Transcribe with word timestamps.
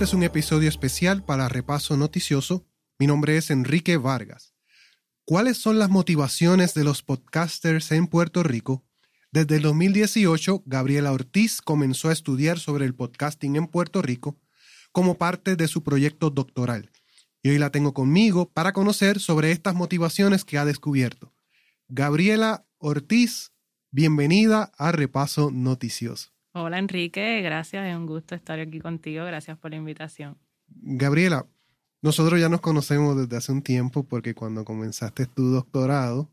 Este 0.00 0.08
es 0.08 0.14
un 0.14 0.22
episodio 0.22 0.70
especial 0.70 1.22
para 1.22 1.50
Repaso 1.50 1.94
Noticioso. 1.94 2.66
Mi 2.98 3.06
nombre 3.06 3.36
es 3.36 3.50
Enrique 3.50 3.98
Vargas. 3.98 4.54
¿Cuáles 5.26 5.58
son 5.58 5.78
las 5.78 5.90
motivaciones 5.90 6.72
de 6.72 6.84
los 6.84 7.02
podcasters 7.02 7.92
en 7.92 8.06
Puerto 8.06 8.42
Rico? 8.42 8.82
Desde 9.30 9.56
el 9.56 9.62
2018, 9.62 10.62
Gabriela 10.64 11.12
Ortiz 11.12 11.60
comenzó 11.60 12.08
a 12.08 12.14
estudiar 12.14 12.58
sobre 12.58 12.86
el 12.86 12.94
podcasting 12.94 13.56
en 13.56 13.66
Puerto 13.66 14.00
Rico 14.00 14.38
como 14.90 15.18
parte 15.18 15.54
de 15.54 15.68
su 15.68 15.82
proyecto 15.82 16.30
doctoral. 16.30 16.90
Y 17.42 17.50
hoy 17.50 17.58
la 17.58 17.68
tengo 17.68 17.92
conmigo 17.92 18.48
para 18.48 18.72
conocer 18.72 19.20
sobre 19.20 19.52
estas 19.52 19.74
motivaciones 19.74 20.46
que 20.46 20.56
ha 20.56 20.64
descubierto. 20.64 21.34
Gabriela 21.88 22.64
Ortiz, 22.78 23.52
bienvenida 23.90 24.72
a 24.78 24.92
Repaso 24.92 25.50
Noticioso. 25.50 26.30
Hola 26.52 26.78
Enrique, 26.78 27.42
gracias, 27.42 27.86
es 27.86 27.94
un 27.94 28.06
gusto 28.06 28.34
estar 28.34 28.58
aquí 28.58 28.80
contigo, 28.80 29.24
gracias 29.24 29.56
por 29.56 29.70
la 29.70 29.76
invitación. 29.76 30.36
Gabriela, 30.66 31.46
nosotros 32.02 32.40
ya 32.40 32.48
nos 32.48 32.60
conocemos 32.60 33.16
desde 33.16 33.36
hace 33.36 33.52
un 33.52 33.62
tiempo 33.62 34.02
porque 34.02 34.34
cuando 34.34 34.64
comenzaste 34.64 35.26
tu 35.26 35.50
doctorado, 35.50 36.28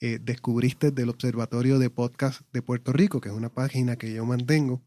eh, 0.00 0.18
descubriste 0.22 0.90
del 0.90 1.10
Observatorio 1.10 1.78
de 1.78 1.90
Podcast 1.90 2.40
de 2.54 2.62
Puerto 2.62 2.94
Rico, 2.94 3.20
que 3.20 3.28
es 3.28 3.34
una 3.34 3.50
página 3.50 3.96
que 3.96 4.10
yo 4.10 4.24
mantengo, 4.24 4.80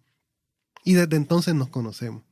y 0.84 0.94
desde 0.94 1.16
entonces 1.16 1.54
nos 1.54 1.70
conocemos. 1.70 2.24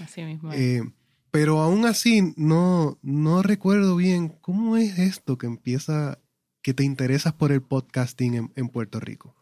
Así 0.00 0.22
mismo. 0.24 0.52
Eh, 0.52 0.82
pero 1.30 1.60
aún 1.60 1.86
así 1.86 2.34
no, 2.36 2.98
no 3.00 3.42
recuerdo 3.42 3.96
bien 3.96 4.28
cómo 4.28 4.76
es 4.76 4.98
esto 4.98 5.38
que 5.38 5.46
empieza, 5.46 6.18
que 6.62 6.74
te 6.74 6.84
interesas 6.84 7.32
por 7.32 7.50
el 7.50 7.62
podcasting 7.62 8.52
en 8.54 8.68
Puerto 8.68 9.00
Rico. 9.00 9.34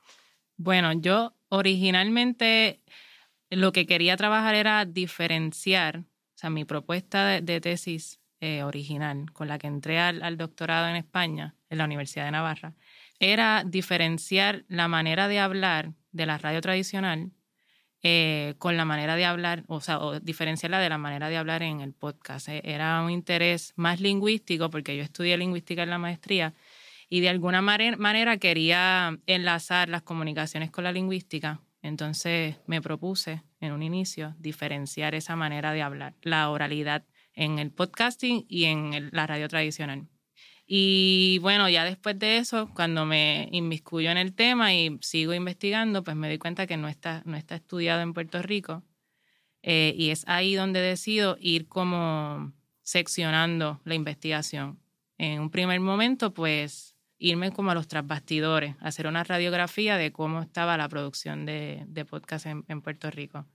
Bueno, 0.59 0.93
yo 0.93 1.36
originalmente 1.49 2.83
lo 3.51 3.73
que 3.73 3.87
quería 3.87 4.17
trabajar 4.17 4.55
era 4.55 4.85
diferenciar, 4.85 5.99
o 6.01 6.39
sea, 6.39 6.51
mi 6.51 6.65
propuesta 6.65 7.41
de, 7.41 7.61
tesis 7.61 8.21
eh, 8.41 8.63
original 8.63 9.33
con 9.33 9.49
la 9.49 9.59
que 9.59 9.67
entré 9.67 9.99
al, 9.99 10.37
doctorado 10.37 10.89
en 10.89 10.97
España, 10.97 11.55
en 11.71 11.79
la 11.79 11.85
Universidad 11.85 12.25
de 12.25 12.33
Navarra, 12.33 12.75
era 13.19 13.65
diferenciar 13.65 14.65
la 14.69 14.89
manera 14.89 15.29
de 15.29 15.39
hablar 15.39 15.93
de 16.13 16.27
la 16.27 16.39
radio 16.39 16.61
tradicional 16.61 17.33
eh, 18.03 18.55
con 18.59 18.77
la 18.77 18.85
manera 18.85 19.17
de 19.17 19.25
hablar, 19.25 19.65
o 19.69 19.81
sea, 19.81 19.99
o 19.99 20.21
diferenciarla 20.21 20.79
de 20.81 20.89
la 20.89 20.99
manera 20.99 21.29
de 21.29 21.39
hablar 21.39 21.63
en 21.63 21.81
el 21.81 21.93
podcast. 21.93 22.49
Eh, 22.49 22.61
era 22.65 23.03
un 23.03 23.11
interés 23.11 23.73
más 23.77 24.01
lingüístico, 24.01 24.71
porque 24.71 24.97
yo 24.97 25.03
estudié 25.03 25.37
lingüística 25.37 25.83
en 25.83 25.91
la 25.91 25.99
maestría, 25.99 26.55
y 27.09 27.21
de 27.21 27.29
alguna 27.29 27.63
manera 27.63 28.37
quería 28.39 29.19
enlazar 29.27 29.89
las 29.89 30.03
comunicaciones 30.03 30.71
con 30.71 30.85
la 30.85 30.93
lingüística. 30.93 31.61
Entonces 31.83 32.57
me 32.67 32.83
propuse 32.83 33.45
en 33.61 33.73
un 33.73 33.83
inicio 33.83 34.35
diferenciar 34.39 35.15
esa 35.15 35.37
manera 35.37 35.73
de 35.73 35.83
hablar, 35.83 36.15
la 36.23 36.51
oralidad 36.51 37.05
en 37.35 37.59
el 37.59 37.71
podcasting 37.71 38.45
y 38.49 38.65
en 38.65 39.11
la 39.13 39.27
radio 39.27 39.49
tradicional. 39.49 40.09
Y 40.67 41.39
bueno, 41.43 41.69
ya 41.69 41.85
después 41.85 42.19
de 42.19 42.39
eso, 42.39 42.69
cuando 42.75 43.07
me 43.07 43.49
inmiscuyo 43.53 44.11
en 44.11 44.19
el 44.19 44.35
tema 44.35 44.75
y 44.75 44.99
sigo 45.01 45.33
investigando, 45.33 46.03
pues 46.03 46.17
me 46.17 46.27
doy 46.27 46.39
cuenta 46.39 46.67
que 46.67 46.77
no 46.77 46.89
está, 46.89 47.23
no 47.25 47.37
está 47.37 47.55
estudiado 47.55 48.01
en 48.03 48.13
Puerto 48.13 48.43
Rico. 48.43 48.83
Eh, 49.63 49.95
y 49.97 50.11
es 50.11 50.25
ahí 50.27 50.55
donde 50.57 50.81
decido 50.81 51.37
ir 51.41 51.69
como 51.69 52.53
seccionando 52.83 53.81
la 53.85 53.95
investigación. 53.95 54.81
En 55.19 55.41
un 55.41 55.51
primer 55.51 55.79
momento, 55.81 56.35
pues 56.35 56.96
irme 57.19 57.53
como 57.53 57.71
a 57.71 57.75
los 57.75 57.89
trasbastidores, 57.89 58.77
hacer 58.81 59.07
una 59.07 59.25
radiografía 59.25 59.97
de 59.97 60.13
cómo 60.13 60.43
estaba 60.43 60.77
la 60.77 60.89
producción 60.89 61.47
de, 61.47 61.85
de 61.87 62.05
podcast 62.05 62.47
en, 62.47 62.83
Puerto 62.83 63.11
Rico. 63.11 63.47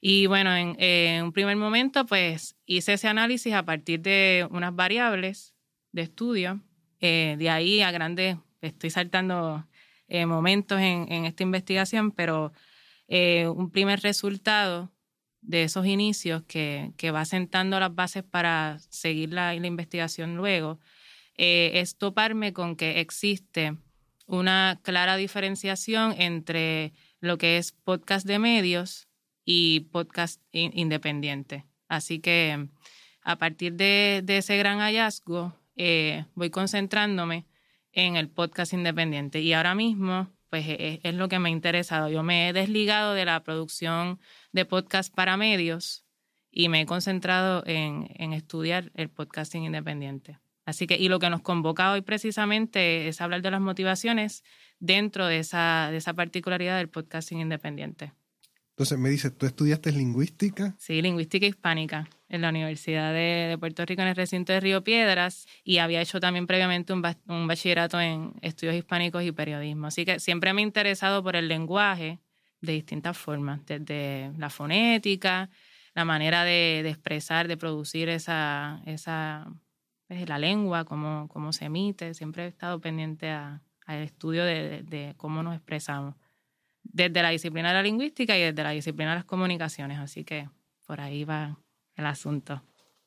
Y 0.00 0.26
bueno, 0.26 0.54
en, 0.54 1.24
un 1.24 1.32
primer 1.32 1.56
momento, 1.56 2.06
pues 2.06 2.56
hice 2.66 2.94
ese 2.94 3.08
análisis 3.08 3.54
a 3.54 3.64
partir 3.64 4.00
de 4.00 4.46
unas 4.50 4.74
variables 4.74 5.54
de 5.92 6.02
estudio. 6.02 6.60
Eh, 7.00 7.36
de 7.38 7.50
ahí 7.50 7.80
a 7.80 7.90
grandes, 7.90 8.36
estoy 8.60 8.90
saltando 8.90 9.66
eh, 10.08 10.26
momentos 10.26 10.80
en, 10.80 11.24
esta 11.24 11.42
investigación, 11.42 12.12
pero 12.12 12.52
eh, 13.08 13.48
un 13.48 13.70
primer 13.70 14.00
resultado 14.00 14.92
de 15.40 15.64
esos 15.64 15.86
inicios 15.86 16.42
que, 16.44 16.92
que, 16.96 17.10
va 17.10 17.24
sentando 17.24 17.78
las 17.78 17.94
bases 17.94 18.22
para 18.22 18.78
seguir 18.88 19.32
la, 19.32 19.52
la 19.52 19.66
investigación 19.66 20.36
luego 20.36 20.80
eh, 21.36 21.72
es 21.74 21.96
toparme 21.96 22.52
con 22.52 22.76
que 22.76 23.00
existe 23.00 23.76
una 24.26 24.80
clara 24.82 25.16
diferenciación 25.16 26.14
entre 26.18 26.92
lo 27.20 27.38
que 27.38 27.58
es 27.58 27.72
podcast 27.72 28.26
de 28.26 28.38
medios 28.38 29.08
y 29.44 29.80
podcast 29.92 30.40
independiente. 30.52 31.66
Así 31.88 32.20
que 32.20 32.68
a 33.22 33.36
partir 33.36 33.74
de, 33.74 34.24
ese 34.26 34.56
gran 34.56 34.78
hallazgo, 34.78 35.54
eh, 35.76 36.24
voy 36.34 36.50
concentrándome 36.50 37.46
en 37.92 38.16
el 38.16 38.28
podcast 38.28 38.72
independiente. 38.72 39.40
Y 39.40 39.52
ahora 39.52 39.74
mismo, 39.74 40.30
pues 40.50 40.66
e, 40.68 41.00
es, 41.02 41.14
lo 41.14 41.28
que 41.28 41.38
me 41.38 41.48
ha 41.48 41.52
interesado. 41.52 42.08
Yo 42.08 42.22
me 42.22 42.48
he 42.48 42.52
desligado 42.52 43.14
de 43.14 43.24
la 43.24 43.42
producción 43.42 44.20
de 44.52 44.64
podcast 44.64 45.14
para 45.14 45.36
medios 45.36 46.04
y 46.50 46.68
me 46.68 46.82
he 46.82 46.86
concentrado 46.86 47.62
en, 47.66 48.08
en 48.14 48.32
estudiar 48.32 48.92
el 48.94 49.10
podcasting 49.10 49.64
independiente. 49.64 50.38
Así 50.64 50.86
que, 50.86 50.96
y 50.96 51.08
lo 51.08 51.18
que 51.18 51.30
nos 51.30 51.42
convoca 51.42 51.92
hoy 51.92 52.00
precisamente 52.00 53.08
es 53.08 53.20
hablar 53.20 53.42
de 53.42 53.50
las 53.50 53.60
motivaciones 53.60 54.42
dentro 54.78 55.26
de 55.26 55.38
esa, 55.38 55.88
de 55.90 55.98
esa 55.98 56.14
particularidad 56.14 56.78
del 56.78 56.88
podcasting 56.88 57.40
independiente. 57.40 58.12
Entonces 58.74 58.98
me 58.98 59.08
dices, 59.08 59.36
¿tú 59.38 59.46
estudiaste 59.46 59.92
lingüística? 59.92 60.74
Sí, 60.78 61.00
lingüística 61.00 61.46
hispánica 61.46 62.08
en 62.28 62.42
la 62.42 62.48
Universidad 62.48 63.12
de, 63.12 63.56
Puerto 63.60 63.86
Rico 63.86 64.02
en 64.02 64.08
el 64.08 64.16
recinto 64.16 64.52
de 64.52 64.58
Río 64.58 64.82
Piedras 64.82 65.46
y 65.62 65.78
había 65.78 66.00
hecho 66.00 66.18
también 66.18 66.48
previamente 66.48 66.92
un, 66.92 67.04
un, 67.28 67.46
bachillerato 67.46 68.00
en 68.00 68.32
estudios 68.42 68.74
hispánicos 68.74 69.22
y 69.22 69.30
periodismo. 69.30 69.86
Así 69.86 70.04
que 70.04 70.18
siempre 70.18 70.52
me 70.52 70.60
he 70.60 70.64
interesado 70.64 71.22
por 71.22 71.36
el 71.36 71.46
lenguaje 71.46 72.18
de 72.60 72.72
distintas 72.72 73.16
formas, 73.16 73.64
desde 73.64 74.32
la 74.38 74.50
fonética, 74.50 75.50
la 75.94 76.04
manera 76.04 76.42
de, 76.42 76.80
de 76.82 76.90
expresar, 76.90 77.46
de 77.46 77.56
producir 77.56 78.08
esa, 78.08 78.82
esa 78.86 79.46
la 80.26 80.38
lengua, 80.38 80.84
cómo, 80.84 81.28
cómo 81.28 81.52
se 81.52 81.66
emite. 81.66 82.14
Siempre 82.14 82.44
he 82.44 82.48
estado 82.48 82.80
pendiente 82.80 83.30
al 83.30 83.60
estudio 83.86 84.44
de, 84.44 85.14
cómo 85.16 85.42
nos 85.42 85.54
expresamos, 85.54 86.14
desde 86.82 87.22
la 87.22 87.30
disciplina 87.30 87.68
de 87.68 87.74
la 87.74 87.82
lingüística 87.82 88.36
y 88.36 88.42
desde 88.42 88.62
la 88.62 88.70
disciplina 88.70 89.10
de 89.10 89.16
las 89.16 89.24
comunicaciones. 89.24 89.98
Así 89.98 90.24
que 90.24 90.48
por 90.86 91.00
ahí 91.00 91.24
va 91.24 91.58
el 91.96 92.06
asunto. 92.06 92.62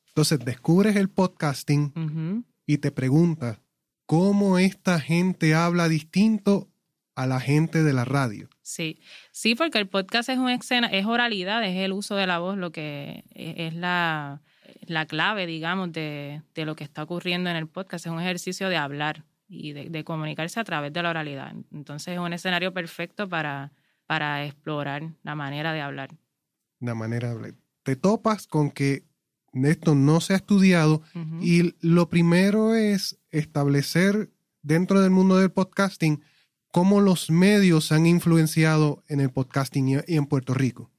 Entonces, 0.08 0.40
descubres 0.40 0.96
el 0.96 1.08
podcasting 1.08 2.44
y 2.66 2.78
te 2.78 2.90
preguntas, 2.90 3.60
¿cómo 4.06 4.58
esta 4.58 5.00
gente 5.00 5.54
habla 5.54 5.88
distinto 5.88 6.68
a 7.14 7.26
la 7.26 7.40
gente 7.40 7.82
de 7.82 7.92
la 7.92 8.04
radio? 8.04 8.48
Sí, 8.62 9.00
sí, 9.32 9.54
porque 9.54 9.78
el 9.78 9.88
podcast 9.88 10.28
es 10.28 10.38
una 10.38 10.54
escena, 10.54 10.88
es 10.88 11.06
oralidad, 11.06 11.64
es 11.64 11.76
el 11.76 11.92
uso 11.92 12.16
de 12.16 12.26
la 12.26 12.38
voz, 12.38 12.58
lo 12.58 12.70
que 12.70 13.24
e, 13.34 13.66
es 13.66 13.74
la 13.74 14.42
la 14.90 15.06
clave, 15.06 15.46
digamos, 15.46 15.92
de, 15.92 16.42
lo 16.54 16.76
que 16.76 16.84
está 16.84 17.02
ocurriendo 17.02 17.50
en 17.50 17.56
el 17.56 17.66
podcast. 17.66 18.06
Es 18.06 18.12
un 18.12 18.20
ejercicio 18.20 18.68
de 18.68 18.76
hablar 18.76 19.24
y 19.48 19.72
de, 19.72 20.04
comunicarse 20.04 20.60
a 20.60 20.64
través 20.64 20.92
de 20.92 21.02
la 21.02 21.10
oralidad. 21.10 21.54
Entonces 21.72 22.14
es 22.14 22.18
un 22.18 22.32
escenario 22.32 22.72
perfecto 22.72 23.28
para, 23.28 23.72
para 24.06 24.44
explorar 24.44 25.10
la 25.22 25.34
manera 25.34 25.72
de 25.72 25.80
hablar. 25.80 26.10
La 26.80 26.94
manera 26.94 27.28
de 27.28 27.34
hablar. 27.34 27.54
Te 27.82 27.96
topas 27.96 28.46
con 28.46 28.70
que 28.70 29.04
esto 29.52 29.94
no 29.94 30.20
se 30.20 30.34
ha 30.34 30.36
estudiado 30.36 31.02
y 31.40 31.74
lo 31.80 32.08
primero 32.08 32.74
es 32.74 33.18
establecer 33.30 34.30
dentro 34.62 35.00
del 35.00 35.10
mundo 35.10 35.38
del 35.38 35.50
podcasting 35.50 36.22
cómo 36.70 37.00
los 37.00 37.30
medios 37.30 37.90
han 37.92 38.06
influenciado 38.06 39.02
en 39.08 39.20
el 39.20 39.30
podcasting 39.30 40.02
y 40.06 40.16
en 40.16 40.26
Puerto 40.26 40.54
Rico. 40.54 40.90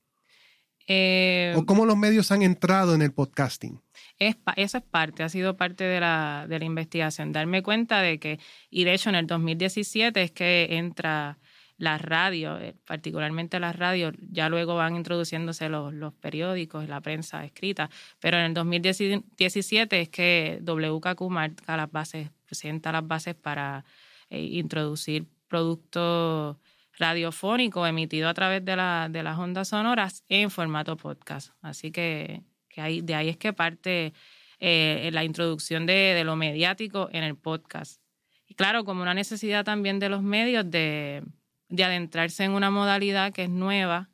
Eh, 0.87 1.53
¿O 1.55 1.65
cómo 1.65 1.85
los 1.85 1.95
medios 1.95 2.31
han 2.31 2.41
entrado 2.41 2.95
en 2.95 3.03
el 3.03 3.13
podcasting? 3.13 3.79
Es, 4.19 4.35
esa 4.57 4.77
es 4.79 4.83
parte, 4.83 5.23
ha 5.23 5.29
sido 5.29 5.55
parte 5.55 5.85
de 5.85 5.99
la, 5.99 6.45
de 6.47 6.59
la 6.59 6.65
investigación. 6.65 7.31
Darme 7.31 7.63
cuenta 7.63 8.01
de 8.01 8.19
que, 8.19 8.39
y 8.69 8.83
de 8.83 8.93
hecho 8.93 9.09
en 9.09 9.15
el 9.15 9.27
2017 9.27 10.21
es 10.21 10.31
que 10.31 10.67
entra 10.71 11.39
la 11.79 11.97
radio, 11.97 12.59
eh, 12.59 12.75
particularmente 12.85 13.59
las 13.59 13.75
radios, 13.75 14.13
ya 14.29 14.49
luego 14.49 14.75
van 14.75 14.97
introduciéndose 14.97 15.69
los, 15.69 15.93
los 15.93 16.13
periódicos, 16.13 16.87
la 16.89 16.99
prensa 16.99 17.45
escrita, 17.45 17.89
pero 18.19 18.37
en 18.37 18.43
el 18.43 18.53
2017 18.53 20.01
es 20.01 20.09
que 20.09 20.59
WKQ 20.61 21.21
marca 21.29 21.77
las 21.77 21.89
bases, 21.89 22.29
presenta 22.45 22.91
las 22.91 23.07
bases 23.07 23.35
para 23.35 23.85
eh, 24.29 24.41
introducir 24.41 25.25
productos 25.47 26.57
radiofónico 26.97 27.87
emitido 27.87 28.27
a 28.27 28.33
través 28.33 28.63
de, 28.65 28.73
de 29.09 29.23
las 29.23 29.39
ondas 29.39 29.69
sonoras 29.69 30.25
en 30.27 30.51
formato 30.51 30.97
podcast. 30.97 31.53
Así 31.61 31.91
que, 31.91 32.43
que 32.69 33.01
de 33.01 33.15
ahí 33.15 33.29
es 33.29 33.37
que 33.37 33.53
parte 33.53 34.13
eh, 34.59 35.09
la 35.13 35.23
introducción 35.23 35.85
de, 35.85 36.21
lo 36.25 36.35
mediático 36.35 37.09
en 37.13 37.23
el 37.23 37.37
podcast. 37.37 38.01
Y 38.45 38.55
claro, 38.55 38.83
como 38.83 39.01
una 39.01 39.13
necesidad 39.13 39.63
también 39.63 39.99
de 39.99 40.09
los 40.09 40.21
medios 40.21 40.69
de, 40.69 41.23
adentrarse 41.71 42.43
en 42.43 42.51
una 42.51 42.69
modalidad 42.69 43.31
que 43.31 43.43
es 43.43 43.49
nueva 43.49 44.09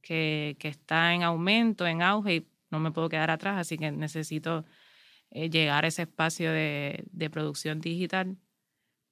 que, 0.00 0.56
está 0.62 1.14
en 1.14 1.22
aumento, 1.22 1.86
en 1.86 2.00
auge, 2.02 2.34
y 2.36 2.46
no 2.70 2.80
me 2.80 2.90
puedo 2.90 3.08
quedar 3.08 3.30
atrás, 3.30 3.58
así 3.58 3.76
que 3.76 3.90
necesito 3.92 4.64
eh, 5.30 5.50
llegar 5.50 5.84
a 5.84 5.88
ese 5.88 6.02
espacio 6.02 6.52
de, 6.52 7.04
producción 7.30 7.80
digital 7.80 8.36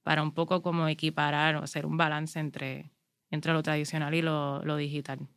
para 0.03 0.23
un 0.23 0.33
poco 0.33 0.63
como 0.63 0.89
equiparar 0.89 1.57
o 1.57 1.63
hacer 1.63 1.85
un 1.85 1.97
balance 1.97 2.39
entre, 2.41 2.91
entre 3.31 3.53
lo 3.53 3.63
tradicional 3.63 4.15
y 4.15 4.23
lo, 4.23 4.77
digital. 4.77 5.29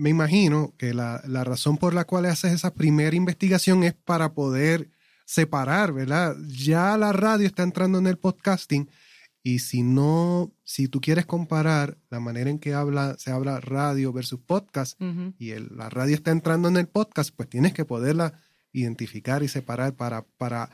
Me 0.00 0.08
imagino 0.08 0.72
que 0.78 0.94
la, 0.94 1.20
la, 1.26 1.44
razón 1.44 1.76
por 1.76 1.92
la 1.92 2.06
cual 2.06 2.24
haces 2.24 2.54
esa 2.54 2.72
primera 2.72 3.14
investigación 3.14 3.84
es 3.84 3.92
para 3.92 4.32
poder 4.32 4.88
separar, 5.26 5.92
¿verdad? 5.92 6.36
Ya 6.48 6.96
la 6.96 7.12
radio 7.12 7.46
está 7.46 7.64
entrando 7.64 7.98
en 7.98 8.06
el 8.06 8.16
podcasting 8.16 8.88
y 9.42 9.58
si 9.58 9.82
no, 9.82 10.54
si 10.64 10.88
tú 10.88 11.02
quieres 11.02 11.26
comparar 11.26 11.98
la 12.08 12.18
manera 12.18 12.48
en 12.48 12.58
que 12.58 12.72
habla, 12.72 13.16
se 13.18 13.30
habla 13.30 13.60
radio 13.60 14.10
versus 14.10 14.40
podcast 14.40 14.98
y 15.38 15.52
la 15.54 15.90
radio 15.90 16.14
está 16.14 16.30
entrando 16.30 16.68
en 16.68 16.78
el 16.78 16.88
podcast, 16.88 17.34
pues 17.36 17.50
tienes 17.50 17.74
que 17.74 17.84
poderla 17.84 18.32
identificar 18.72 19.42
y 19.42 19.48
separar 19.48 19.96
para, 19.96 20.22
para 20.38 20.70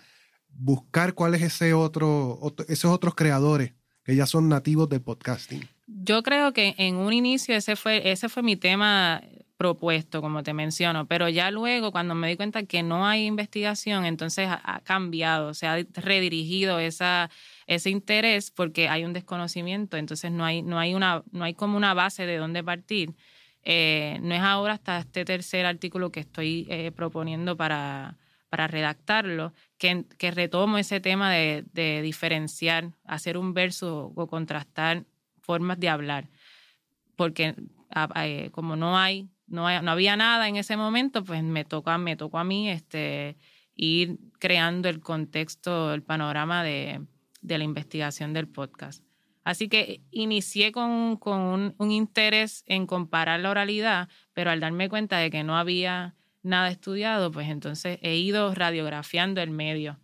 buscar 0.50 1.14
cuál 1.14 1.34
es 1.34 1.42
ese 1.42 1.74
otro, 1.74 2.38
esos 2.68 2.92
otros 2.92 3.16
creadores 3.16 3.72
que 4.04 4.14
ya 4.14 4.26
son 4.26 4.48
nativos 4.48 4.88
del 4.88 5.02
podcasting. 5.02 5.68
Yo 5.86 6.22
creo 6.22 6.52
que 6.52 6.74
en 6.78 6.96
un 6.96 7.12
inicio 7.12 7.54
ese 7.54 7.76
fue, 7.76 8.10
ese 8.10 8.28
fue 8.28 8.42
mi 8.42 8.56
tema 8.56 9.22
propuesto, 9.56 10.20
como 10.20 10.42
te 10.42 10.52
menciono, 10.52 11.06
pero 11.06 11.28
ya 11.28 11.50
luego 11.50 11.92
cuando 11.92 12.14
me 12.14 12.28
di 12.28 12.36
cuenta 12.36 12.64
que 12.64 12.82
no 12.82 13.06
hay 13.06 13.24
investigación, 13.26 14.04
entonces 14.04 14.48
ha, 14.50 14.80
cambiado, 14.84 15.54
se 15.54 15.66
ha 15.66 15.76
redirigido 15.94 16.78
esa, 16.78 17.30
ese 17.66 17.90
interés 17.90 18.50
porque 18.50 18.88
hay 18.88 19.04
un 19.04 19.12
desconocimiento, 19.12 19.96
entonces 19.96 20.30
no 20.30 20.44
hay, 20.44 20.62
no 20.62 20.78
hay, 20.78 20.94
una, 20.94 21.22
no 21.32 21.44
hay 21.44 21.54
como 21.54 21.76
una 21.76 21.94
base 21.94 22.26
de 22.26 22.36
dónde 22.36 22.62
partir. 22.62 23.14
Eh, 23.62 24.18
no 24.22 24.34
es 24.34 24.42
ahora 24.42 24.74
hasta 24.74 24.98
este 24.98 25.24
tercer 25.24 25.66
artículo 25.66 26.12
que 26.12 26.20
estoy 26.20 26.66
eh, 26.70 26.92
proponiendo 26.92 27.56
para, 27.56 28.16
para 28.48 28.68
redactarlo, 28.68 29.54
que, 29.78 30.04
que, 30.18 30.30
retomo 30.30 30.78
ese 30.78 31.00
tema 31.00 31.32
de, 31.32 31.64
de 31.72 32.02
diferenciar, 32.02 32.92
hacer 33.04 33.38
un 33.38 33.54
verso 33.54 34.12
o 34.14 34.26
contrastar 34.28 35.04
formas 35.46 35.80
de 35.80 35.88
hablar, 35.88 36.28
porque 37.16 37.54
eh, 38.16 38.50
como 38.52 38.76
no 38.76 38.98
hay 38.98 39.30
no, 39.46 39.66
había 39.66 40.16
nada 40.16 40.48
en 40.48 40.56
ese 40.56 40.76
momento, 40.76 41.24
pues 41.24 41.42
me 41.42 41.64
tocó, 41.64 41.96
me 41.98 42.16
tocó 42.16 42.38
a 42.38 42.44
mí 42.44 42.68
este, 42.68 43.36
ir 43.74 44.18
creando 44.38 44.88
el 44.88 45.00
contexto, 45.00 45.94
el 45.94 46.02
panorama 46.02 46.64
de, 46.64 47.02
la 47.42 47.64
investigación 47.64 48.32
del 48.32 48.48
podcast. 48.48 49.04
Así 49.44 49.68
que 49.68 50.00
inicié 50.10 50.72
con, 50.72 51.20
un, 51.78 51.90
interés 51.92 52.64
en 52.66 52.86
comparar 52.86 53.38
la 53.38 53.50
oralidad, 53.50 54.08
pero 54.32 54.50
al 54.50 54.58
darme 54.58 54.88
cuenta 54.88 55.18
de 55.18 55.30
que 55.30 55.44
no 55.44 55.56
había 55.56 56.16
nada 56.42 56.68
estudiado, 56.68 57.30
pues 57.30 57.48
entonces 57.48 57.98
he 58.02 58.16
ido 58.16 58.52
radiografiando 58.54 59.40
el 59.40 59.50
medio 59.50 60.00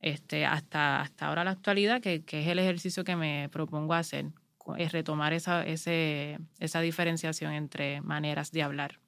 este, 0.00 0.44
hasta, 0.44 1.00
hasta 1.00 1.28
ahora 1.28 1.44
la 1.44 1.52
actualidad, 1.52 2.00
que, 2.00 2.24
que 2.24 2.42
es 2.42 2.48
el 2.48 2.58
ejercicio 2.58 3.04
que 3.04 3.14
me 3.14 3.48
propongo 3.50 3.94
hacer 3.94 4.32
es 4.76 4.92
retomar 4.92 5.32
esa, 5.32 5.64
ese, 5.64 6.38
esa 6.58 6.80
diferenciación 6.80 7.52
entre 7.52 8.00
maneras 8.00 8.50
de 8.52 8.62
hablar. 8.62 9.00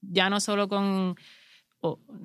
Ya 0.00 0.30
no 0.30 0.40
solo 0.40 0.68
con, 0.68 1.16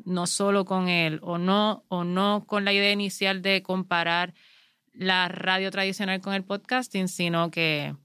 no 0.06 0.27
solo 0.27 0.65
con 0.65 0.88
él, 0.88 1.19
o 1.21 1.38
no, 1.38 1.86
o 1.89 2.04
no 2.04 2.45
con 2.48 2.65
la 2.65 2.74
idea 2.74 2.92
inicial 2.92 3.42
de 3.42 3.62
comparar 3.62 4.33
la 4.94 5.27
radio 5.27 5.71
tradicional 5.71 6.21
con 6.21 6.33
el 6.33 6.44
podcasting, 6.44 7.07
sino 7.07 7.51
que, 7.51 7.95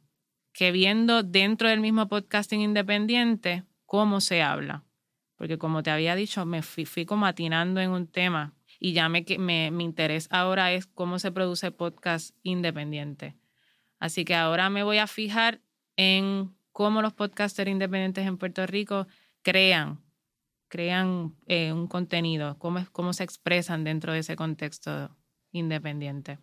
que 0.52 0.72
viendo 0.72 1.22
dentro 1.22 1.68
del 1.68 1.80
mismo 1.80 2.08
podcasting 2.08 2.60
independiente 2.60 3.64
cómo 3.86 4.20
se 4.20 4.42
habla. 4.42 4.84
Porque 5.36 5.58
como 5.58 5.82
te 5.82 5.90
había 5.90 6.16
dicho, 6.16 6.44
me 6.44 6.62
fui, 6.62 6.84
fui 6.84 7.06
como 7.06 7.26
atinando 7.26 7.80
en 7.80 7.90
un 7.90 8.08
tema 8.08 8.54
y 8.80 8.92
ya 8.92 9.08
me, 9.08 9.24
me, 9.38 9.70
mi 9.70 9.84
interés 9.84 10.26
ahora 10.30 10.72
es 10.72 10.86
cómo 10.86 11.18
se 11.18 11.30
produce 11.30 11.70
podcast 11.70 12.34
independiente. 12.42 13.36
Así 13.98 14.24
que 14.24 14.34
ahora 14.34 14.70
me 14.70 14.82
voy 14.82 14.98
a 14.98 15.06
fijar 15.06 15.60
en 15.96 16.54
cómo 16.72 17.02
los 17.02 17.12
podcasters 17.12 17.70
independientes 17.70 18.26
en 18.26 18.38
Puerto 18.38 18.66
Rico 18.66 19.06
crean, 19.42 20.00
crean 20.68 21.34
eh, 21.46 21.72
un 21.72 21.88
contenido, 21.88 22.58
cómo, 22.58 22.86
cómo 22.92 23.12
se 23.12 23.24
expresan 23.24 23.84
dentro 23.84 24.12
de 24.12 24.20
ese 24.20 24.36
contexto 24.36 25.16
independiente. 25.50 26.38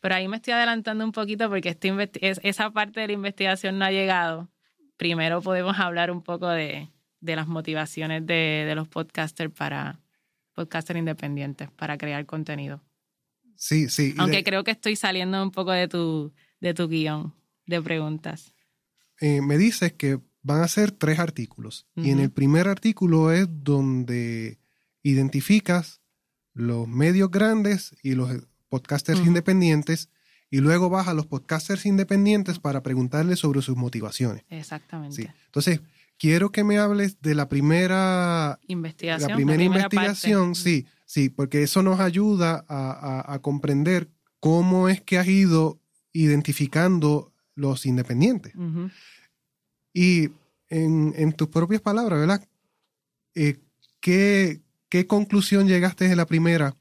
Pero 0.00 0.14
ahí 0.14 0.28
me 0.28 0.36
estoy 0.36 0.54
adelantando 0.54 1.04
un 1.04 1.12
poquito 1.12 1.48
porque 1.48 1.76
esa 2.20 2.70
parte 2.70 3.00
de 3.00 3.06
la 3.08 3.12
investigación 3.12 3.78
no 3.78 3.84
ha 3.84 3.90
llegado. 3.90 4.50
Primero 4.96 5.42
podemos 5.42 5.78
hablar 5.78 6.10
un 6.10 6.22
poco 6.22 6.48
de, 6.48 6.88
las 7.20 7.48
motivaciones 7.48 8.24
de, 8.24 8.64
de, 8.66 8.74
los 8.74 8.88
podcasters 8.88 9.52
para 9.52 10.00
podcasters 10.54 10.98
independientes, 10.98 11.70
para 11.72 11.98
crear 11.98 12.24
contenido. 12.24 12.82
Sí, 13.56 13.88
sí. 13.88 14.14
Aunque 14.16 14.42
creo 14.42 14.64
que 14.64 14.70
estoy 14.70 14.96
saliendo 14.96 15.42
un 15.42 15.50
poco 15.50 15.72
de 15.72 15.86
tu, 15.86 16.32
de 16.60 16.74
tu 16.74 16.88
guion 16.88 17.34
de 17.66 17.80
preguntas? 17.82 18.54
Eh, 19.20 19.40
me 19.42 19.58
dices 19.58 19.92
que 19.92 20.20
van 20.42 20.62
a 20.62 20.68
ser 20.68 20.92
tres 20.92 21.18
artículos. 21.18 21.86
Y 21.96 22.10
en 22.10 22.20
el 22.20 22.30
primer 22.30 22.68
artículo 22.68 23.32
es 23.32 23.46
donde 23.48 24.58
identificas 25.02 26.00
los 26.54 26.88
medios 26.88 27.30
grandes 27.30 27.94
y 28.02 28.14
los 28.14 28.30
podcasters 28.68 29.20
independientes 29.20 30.08
y 30.50 30.58
luego 30.58 30.90
vas 30.90 31.08
a 31.08 31.14
los 31.14 31.26
podcasters 31.26 31.86
independientes 31.86 32.58
para 32.58 32.82
preguntarles 32.82 33.38
sobre 33.38 33.62
sus 33.62 33.76
motivaciones. 33.76 34.44
Exactamente. 34.48 35.32
Entonces, 35.46 35.80
quiero 36.18 36.50
que 36.50 36.64
me 36.64 36.78
hables 36.78 37.20
de 37.22 37.34
la 37.34 37.48
primera 37.48 38.58
investigación. 38.66 39.30
La 39.30 39.36
primera, 39.36 39.62
investigación, 39.62 40.54
sí, 40.56 40.86
sí, 41.06 41.28
porque 41.28 41.62
eso 41.62 41.82
nos 41.82 42.00
ayuda 42.00 42.64
a, 42.68 43.32
a, 43.32 43.38
comprender 43.40 44.10
cómo 44.40 44.88
es 44.88 45.00
que 45.00 45.18
has 45.18 45.28
ido 45.28 45.79
identificando 46.12 47.32
los 47.54 47.86
independientes. 47.86 48.52
Y 49.92 50.30
en, 50.68 51.32
tus 51.32 51.48
propias 51.48 51.80
palabras, 51.80 52.20
¿verdad? 52.20 52.44
Eh, 53.34 53.58
¿qué, 54.00 54.60
conclusión 55.06 55.68
llegaste 55.68 56.08
de 56.08 56.16
la 56.16 56.26
primera? 56.26 56.76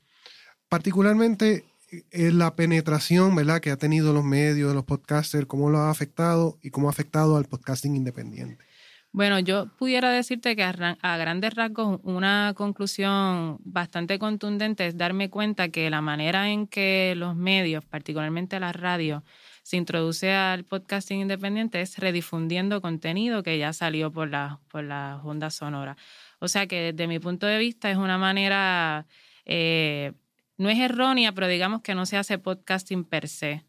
Particularmente 0.67 1.65
en 1.91 2.01
eh, 2.11 2.31
la 2.31 2.55
penetración, 2.55 3.35
¿verdad? 3.35 3.61
Que 3.61 3.71
ha 3.71 3.77
tenido 3.77 4.13
los 4.13 4.23
medios, 4.23 4.75
los 4.75 4.85
podcasters, 4.85 5.47
cómo 5.47 5.69
lo 5.69 5.79
ha 5.79 5.89
afectado 5.89 6.57
y 6.61 6.69
cómo 6.69 6.87
ha 6.87 6.91
afectado 6.91 7.35
al 7.37 7.45
podcasting 7.45 7.95
independiente. 7.95 8.63
Bueno, 9.11 9.39
yo 9.39 9.67
pudiera 9.77 10.11
decirte 10.11 10.55
que 10.55 10.63
a, 10.63 11.17
grandes 11.17 11.55
rasgos 11.55 11.99
una 12.03 12.53
conclusión 12.55 13.57
bastante 13.63 14.19
contundente 14.19 14.85
es 14.85 14.97
darme 14.97 15.31
cuenta 15.31 15.69
que 15.69 15.89
la 15.89 16.01
manera 16.01 16.51
en 16.51 16.67
que 16.67 17.15
los 17.17 17.35
medios, 17.35 17.83
particularmente 17.83 18.59
la 18.59 18.71
radio, 18.71 19.23
se 19.63 19.77
introduce 19.77 20.31
al 20.33 20.63
podcasting 20.63 21.21
independiente 21.21 21.81
es 21.81 21.97
redifundiendo 21.97 22.81
contenido 22.81 23.41
que 23.41 23.57
ya 23.57 23.73
salió 23.73 24.11
por 24.11 24.29
la, 24.29 24.59
por 24.69 24.83
la 24.83 25.19
onda 25.23 25.49
sonora. 25.49 25.97
O 26.39 26.47
sea 26.47 26.67
que 26.67 26.93
desde 26.93 27.07
mi 27.07 27.19
punto 27.19 27.47
de 27.47 27.57
vista 27.57 27.89
es 27.89 27.97
una 27.97 28.19
manera, 28.19 29.07
eh, 29.45 30.13
no 30.57 30.69
es 30.69 30.77
errónea, 30.79 31.33
pero 31.33 31.47
digamos 31.47 31.81
que 31.81 31.95
no 31.95 32.05
se 32.05 32.17
hace 32.17 32.37
podcasting 32.37 33.05
per 33.05 33.27
se, 33.27 33.65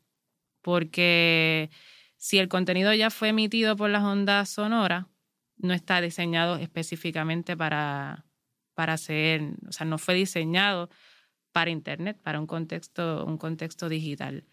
porque 0.62 1.70
si 2.18 2.38
el 2.38 2.48
contenido 2.48 2.92
ya 2.94 3.10
fue 3.10 3.28
emitido 3.30 3.76
por 3.76 3.90
las 3.90 4.02
ondas 4.02 4.50
sonoras, 4.50 5.06
no 5.62 5.74
está 5.74 6.00
diseñado 6.00 6.56
específicamente 6.56 7.56
para, 7.56 8.26
para 8.74 8.96
ser, 8.96 9.42
o 9.68 9.72
sea, 9.72 9.86
no 9.86 9.98
fue 9.98 10.14
diseñado 10.14 10.90
para 11.52 11.70
Internet, 11.70 12.18
para 12.22 12.40
un 12.40 12.46
contexto, 12.46 13.24
un 13.26 13.38
contexto 13.38 13.88
digital. 13.88 14.44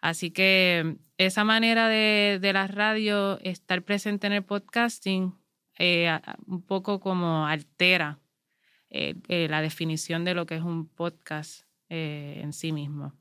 Así 0.00 0.30
que 0.30 0.96
esa 1.16 1.44
manera 1.44 1.88
de, 1.88 2.38
de 2.40 2.52
la 2.52 2.66
radio 2.66 3.38
estar 3.40 3.82
presente 3.82 4.26
en 4.26 4.32
el 4.34 4.44
podcasting 4.44 5.34
eh, 5.78 6.08
un 6.46 6.62
poco 6.62 7.00
como 7.00 7.46
altera 7.46 8.20
eh, 8.90 9.14
eh, 9.28 9.48
la 9.48 9.62
definición 9.62 10.24
de 10.24 10.34
lo 10.34 10.46
que 10.46 10.56
es 10.56 10.62
un 10.62 10.88
podcast 10.88 11.62
en 11.88 12.52
sí 12.52 12.72
mismo. 12.72 13.12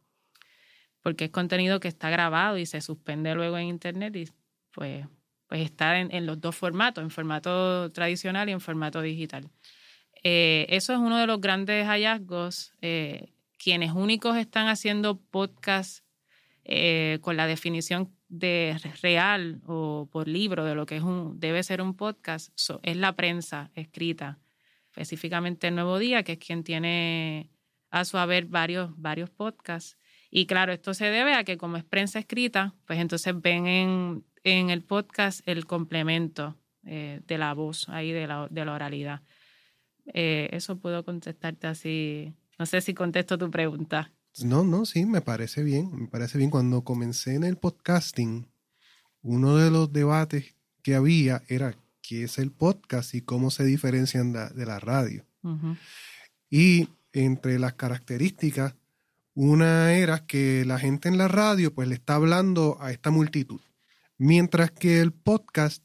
Porque 1.02 1.26
es 1.26 1.32
contenido 1.32 1.80
que 1.80 1.90
está 1.90 2.10
grabado 2.10 2.58
y 2.58 2.66
se 2.66 2.80
suspende 2.80 3.36
luego 3.36 3.58
en 3.58 3.68
Internet 3.68 4.16
y 4.16 4.30
pues 4.72 5.06
pues 5.52 5.64
está 5.64 6.00
en, 6.00 6.26
los 6.26 6.40
dos 6.40 6.56
formatos, 6.56 7.04
en 7.04 7.10
formato 7.10 7.92
tradicional 7.92 8.48
y 8.48 8.54
en 8.54 8.62
formato 8.62 9.02
digital. 9.02 9.50
Eh, 10.24 10.66
eso 10.70 10.94
es 10.94 11.00
uno 11.00 11.18
de 11.18 11.28
los 11.28 11.42
grandes 11.42 11.88
hallazgos. 11.88 12.72
Eh, 12.82 13.34
quienes 13.58 13.92
únicos 13.92 14.38
están 14.38 14.70
haciendo 14.70 15.20
podcast 15.20 16.06
eh, 16.64 17.18
con 17.20 17.36
la 17.36 17.48
definición 17.48 18.16
de 18.30 18.78
real 19.02 19.60
o 19.66 20.08
por 20.10 20.30
libro 20.30 20.64
de 20.64 20.74
lo 20.74 20.86
que 20.86 20.96
es 20.96 21.04
un, 21.04 21.38
debe 21.38 21.64
ser 21.64 21.82
un 21.82 21.98
podcast 21.98 22.58
es 22.82 22.96
la 22.96 23.18
prensa 23.18 23.72
escrita, 23.76 24.40
específicamente 24.92 25.68
el 25.68 25.76
Nuevo 25.76 26.00
Día, 26.00 26.24
que 26.24 26.32
es 26.32 26.40
quien 26.40 26.64
tiene 26.64 27.50
a 27.90 28.06
su 28.06 28.18
haber 28.18 28.46
varios, 28.46 28.92
varios 28.96 29.30
podcasts. 29.30 29.98
Y 30.30 30.46
claro, 30.46 30.72
esto 30.72 30.94
se 30.94 31.08
debe 31.08 31.34
a 31.34 31.44
que 31.44 31.58
como 31.58 31.76
es 31.76 31.84
prensa 31.84 32.20
escrita, 32.20 32.74
pues 32.86 33.00
entonces 33.00 33.34
ven 33.42 33.68
en, 33.68 34.24
en 34.44 34.70
el 34.70 34.82
podcast 34.82 35.42
el 35.48 35.66
complemento 35.66 36.56
eh, 36.86 37.22
de 37.28 37.38
la 37.38 37.54
voz, 37.54 37.88
ahí 37.90 38.12
de 38.12 38.28
la, 38.28 38.48
de 38.50 38.66
la 38.66 38.74
oralidad. 38.74 39.22
Eh, 40.14 40.50
eso 40.52 40.78
puedo 40.78 41.06
contestarte 41.06 41.68
así. 41.68 42.34
No 42.58 42.66
sé 42.66 42.82
si 42.82 42.94
contesto 42.94 43.38
tu 43.38 43.50
pregunta. 43.50 44.12
No, 44.44 44.64
no, 44.64 44.86
sí, 44.86 45.06
me 45.06 45.22
parece 45.22 45.64
bien. 45.64 45.92
Me 45.94 46.08
parece 46.08 46.38
bien. 46.38 46.50
Cuando 46.50 46.84
comencé 46.84 47.36
en 47.36 47.44
el 47.44 47.58
podcasting, 47.58 48.48
uno 49.22 49.58
de 49.58 49.70
los 49.70 49.92
debates 49.92 50.56
que 50.82 50.96
había 50.96 51.44
era 51.48 51.76
qué 52.02 52.24
es 52.24 52.38
el 52.38 52.52
podcast 52.52 53.14
y 53.14 53.22
cómo 53.22 53.52
se 53.52 53.64
diferencian 53.64 54.34
de 54.34 54.66
la 54.66 54.80
radio. 54.80 55.26
Y 56.50 56.90
entre 57.14 57.60
las 57.60 57.74
características, 57.74 58.76
una 59.34 59.94
era 59.94 60.26
que 60.26 60.66
la 60.66 60.80
gente 60.80 61.10
en 61.10 61.18
la 61.18 61.28
radio 61.28 61.74
pues 61.74 61.88
le 61.88 61.96
está 61.96 62.16
hablando 62.16 62.78
a 62.82 62.92
esta 62.92 63.12
multitud, 63.12 63.62
mientras 64.22 64.70
que 64.70 65.00
el 65.00 65.14
podcast, 65.14 65.84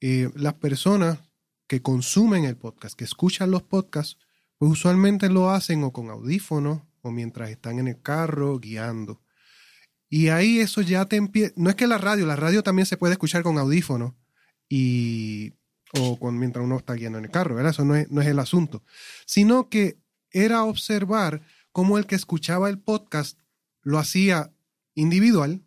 eh, 0.00 0.28
las 0.34 0.54
personas 0.54 1.20
que 1.68 1.82
consumen 1.82 2.44
el 2.44 2.56
podcast, 2.56 2.98
que 2.98 3.04
escuchan 3.04 3.52
los 3.52 3.62
podcasts, 3.62 4.18
pues 4.58 4.72
usualmente 4.72 5.28
lo 5.28 5.50
hacen 5.50 5.84
o 5.84 5.92
con 5.92 6.10
audífonos 6.10 6.82
o 7.02 7.12
mientras 7.12 7.50
están 7.50 7.78
en 7.78 7.86
el 7.86 8.02
carro 8.02 8.58
guiando. 8.58 9.22
Y 10.08 10.28
ahí 10.28 10.58
eso 10.58 10.80
ya 10.80 11.04
te 11.04 11.14
empieza. 11.14 11.54
No 11.56 11.70
es 11.70 11.76
que 11.76 11.86
la 11.86 11.96
radio, 11.96 12.26
la 12.26 12.34
radio 12.34 12.64
también 12.64 12.86
se 12.86 12.96
puede 12.96 13.12
escuchar 13.12 13.44
con 13.44 13.56
audífonos 13.56 14.14
y. 14.68 15.52
o 15.96 16.18
con, 16.18 16.36
mientras 16.36 16.64
uno 16.64 16.78
está 16.78 16.94
guiando 16.94 17.18
en 17.18 17.26
el 17.26 17.30
carro, 17.30 17.54
¿verdad? 17.54 17.70
Eso 17.70 17.84
no 17.84 17.94
es, 17.94 18.10
no 18.10 18.20
es 18.20 18.26
el 18.26 18.40
asunto. 18.40 18.82
Sino 19.26 19.68
que 19.68 19.98
era 20.32 20.64
observar 20.64 21.42
cómo 21.70 21.98
el 21.98 22.06
que 22.06 22.16
escuchaba 22.16 22.68
el 22.68 22.80
podcast 22.80 23.38
lo 23.82 24.00
hacía 24.00 24.52
individual, 24.94 25.64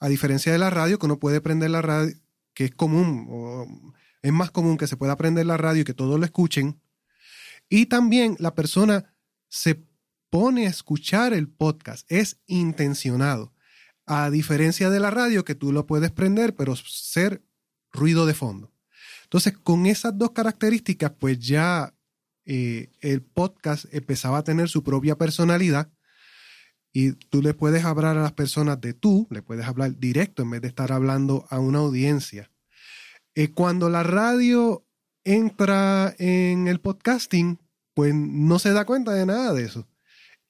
a 0.00 0.08
diferencia 0.08 0.52
de 0.52 0.58
la 0.58 0.70
radio, 0.70 0.98
que 0.98 1.06
uno 1.06 1.18
puede 1.18 1.40
prender 1.40 1.70
la 1.70 1.82
radio, 1.82 2.14
que 2.54 2.66
es 2.66 2.74
común, 2.74 3.26
o 3.30 3.66
es 4.22 4.32
más 4.32 4.50
común 4.50 4.76
que 4.76 4.86
se 4.86 4.96
pueda 4.96 5.16
prender 5.16 5.46
la 5.46 5.56
radio 5.56 5.82
y 5.82 5.84
que 5.84 5.94
todos 5.94 6.18
lo 6.18 6.24
escuchen. 6.24 6.80
Y 7.68 7.86
también 7.86 8.36
la 8.38 8.54
persona 8.54 9.14
se 9.48 9.84
pone 10.30 10.66
a 10.66 10.70
escuchar 10.70 11.32
el 11.32 11.48
podcast, 11.48 12.10
es 12.10 12.38
intencionado. 12.46 13.52
A 14.06 14.30
diferencia 14.30 14.88
de 14.90 15.00
la 15.00 15.10
radio, 15.10 15.44
que 15.44 15.54
tú 15.54 15.72
lo 15.72 15.86
puedes 15.86 16.10
prender, 16.10 16.54
pero 16.54 16.76
ser 16.76 17.42
ruido 17.92 18.26
de 18.26 18.34
fondo. 18.34 18.72
Entonces, 19.24 19.58
con 19.58 19.84
esas 19.84 20.16
dos 20.16 20.30
características, 20.30 21.12
pues 21.18 21.38
ya 21.38 21.94
eh, 22.46 22.90
el 23.00 23.20
podcast 23.22 23.84
empezaba 23.92 24.38
a 24.38 24.44
tener 24.44 24.70
su 24.70 24.82
propia 24.82 25.18
personalidad 25.18 25.90
y 26.98 27.12
tú 27.12 27.42
le 27.42 27.54
puedes 27.54 27.84
hablar 27.84 28.16
a 28.16 28.22
las 28.22 28.32
personas 28.32 28.80
de 28.80 28.92
tú, 28.92 29.28
le 29.30 29.40
puedes 29.40 29.64
hablar 29.66 29.96
directo 30.00 30.42
en 30.42 30.50
vez 30.50 30.62
de 30.62 30.66
estar 30.66 30.90
hablando 30.90 31.46
a 31.48 31.60
una 31.60 31.78
audiencia. 31.78 32.50
Eh, 33.36 33.52
cuando 33.52 33.88
la 33.88 34.02
radio 34.02 34.84
entra 35.22 36.12
en 36.18 36.66
el 36.66 36.80
podcasting, 36.80 37.60
pues 37.94 38.12
no 38.16 38.58
se 38.58 38.72
da 38.72 38.84
cuenta 38.84 39.12
de 39.12 39.26
nada 39.26 39.52
de 39.52 39.62
eso. 39.62 39.86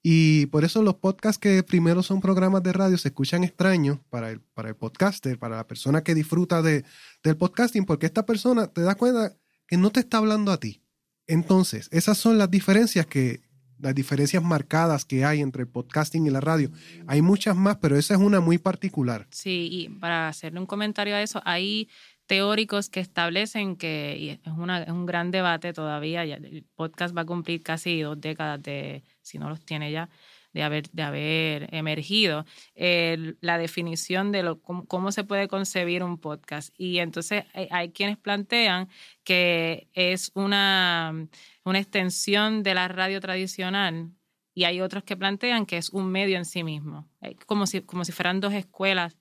Y 0.03 0.47
por 0.47 0.65
eso 0.65 0.83
los 0.83 0.95
podcasts 0.95 1.39
que 1.39 1.63
primero 1.63 2.03
son 2.03 2.23
programas 2.23 2.63
de 2.63 2.73
radio 2.73 2.97
se 2.97 3.09
escuchan 3.09 3.45
extraños 3.45 3.99
para 4.09 4.31
el, 4.31 4.41
para 4.41 4.71
el 4.71 4.75
podcaster, 4.75 5.39
para 5.39 5.57
la 5.57 5.67
persona 5.67 6.03
que 6.03 6.15
disfruta 6.15 6.63
de, 6.63 6.83
del 7.23 7.37
podcasting, 7.37 7.85
porque 7.85 8.07
esta 8.07 8.25
persona 8.25 8.69
te 8.69 8.81
da 8.81 8.95
cuenta 8.95 9.37
que 9.67 9.77
no 9.77 9.91
te 9.91 10.01
está 10.01 10.17
hablando 10.17 10.51
a 10.51 10.59
ti. 10.59 10.81
Entonces, 11.27 11.89
esas 11.93 12.17
son 12.17 12.39
las 12.39 12.51
diferencias 12.51 13.05
que, 13.05 13.43
las 13.81 13.95
diferencias 13.95 14.43
marcadas 14.43 15.05
que 15.05 15.25
hay 15.25 15.41
entre 15.41 15.63
el 15.63 15.69
podcasting 15.69 16.27
y 16.27 16.31
la 16.31 16.41
radio. 16.41 16.71
Hay 17.07 17.23
muchas 17.23 17.57
más, 17.57 17.77
pero 17.77 17.97
esa 17.97 18.15
es 18.15 18.21
una 18.21 18.41
muy 18.41 18.59
particular. 18.59 19.27
Sí, 19.31 19.69
y 19.71 19.89
para 19.89 20.29
hacerle 20.29 20.61
un 20.61 20.67
comentario 20.67 21.15
a 21.15 21.23
eso, 21.23 21.41
hay 21.45 21.89
teóricos 22.27 22.91
que 22.91 23.01
establecen 23.01 23.77
que, 23.77 24.17
y 24.19 24.29
es, 24.31 24.53
una, 24.57 24.83
es 24.83 24.91
un 24.91 25.07
gran 25.07 25.31
debate 25.31 25.73
todavía, 25.73 26.23
el 26.25 26.65
podcast 26.77 27.17
va 27.17 27.23
a 27.23 27.27
cumplir 27.27 27.63
casi 27.63 28.03
dos 28.03 28.21
décadas 28.21 28.63
de, 28.63 29.03
si 29.23 29.39
no 29.39 29.49
los 29.49 29.65
tiene 29.65 29.91
ya, 29.91 30.11
de 30.59 30.65
haber, 30.65 30.91
de 30.91 31.03
haber 31.05 31.73
emergido, 31.73 32.45
la 32.75 33.59
definición 33.59 34.33
de 34.33 34.43
lo, 34.43 34.61
cómo, 34.61 35.13
se 35.13 35.23
puede 35.23 35.47
concebir 35.47 36.03
un 36.03 36.19
podcast. 36.19 36.75
Y 36.77 36.99
entonces 36.99 37.45
hay, 37.71 37.91
quienes 37.93 38.19
plantean 38.19 38.89
que 39.23 39.89
es 39.95 40.33
una, 40.35 41.29
una 41.65 41.79
extensión 41.79 42.65
de 42.65 42.75
la 42.75 42.89
radio 42.89 43.21
tradicional 43.21 44.11
y 44.53 44.65
hay 44.65 44.81
otros 44.81 45.05
que 45.05 45.17
plantean 45.17 45.65
que 45.65 45.77
es 45.77 45.91
un 45.91 46.11
medio 46.11 46.37
en 46.37 46.45
sí 46.45 46.65
mismo, 46.65 47.09
eh, 47.21 47.37
como 47.47 47.65
si, 47.69 47.83
como 47.83 48.05
si 48.05 48.11
fueran 48.11 48.41
dos 48.41 48.53
escuelas 48.53 49.17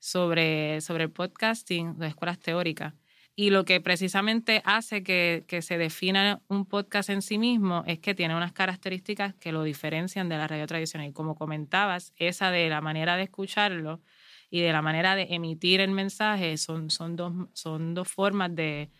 sobre, 0.00 0.80
sobre 0.80 1.04
el 1.04 1.12
podcasting, 1.12 1.98
de 1.98 2.08
escuelas 2.08 2.40
teóricas. 2.40 2.94
Y 3.40 3.48
lo 3.48 3.64
que 3.64 3.80
precisamente 3.80 4.60
hace 4.66 5.02
que, 5.02 5.46
se 5.62 5.78
defina 5.78 6.42
un 6.48 6.66
podcast 6.66 7.08
en 7.08 7.22
sí 7.22 7.38
mismo 7.38 7.84
es 7.86 7.98
que 7.98 8.14
tiene 8.14 8.36
unas 8.36 8.52
características 8.52 9.34
que 9.36 9.50
lo 9.50 9.62
diferencian 9.62 10.28
de 10.28 10.36
la 10.36 10.46
radio 10.46 10.66
tradicional. 10.66 11.08
Y 11.08 11.14
como 11.14 11.36
comentabas, 11.36 12.12
esa 12.18 12.50
de 12.50 12.68
la 12.68 12.82
manera 12.82 13.16
de 13.16 13.22
escucharlo 13.22 14.02
y 14.50 14.60
de 14.60 14.70
la 14.74 14.82
manera 14.82 15.16
de 15.16 15.28
emitir 15.30 15.80
el 15.80 15.90
mensaje 15.90 16.58
son, 16.58 16.90
son, 16.90 17.16
dos, 17.16 17.32
son 17.54 17.94
dos 17.94 18.08
formas 18.08 18.54
de, 18.54 18.90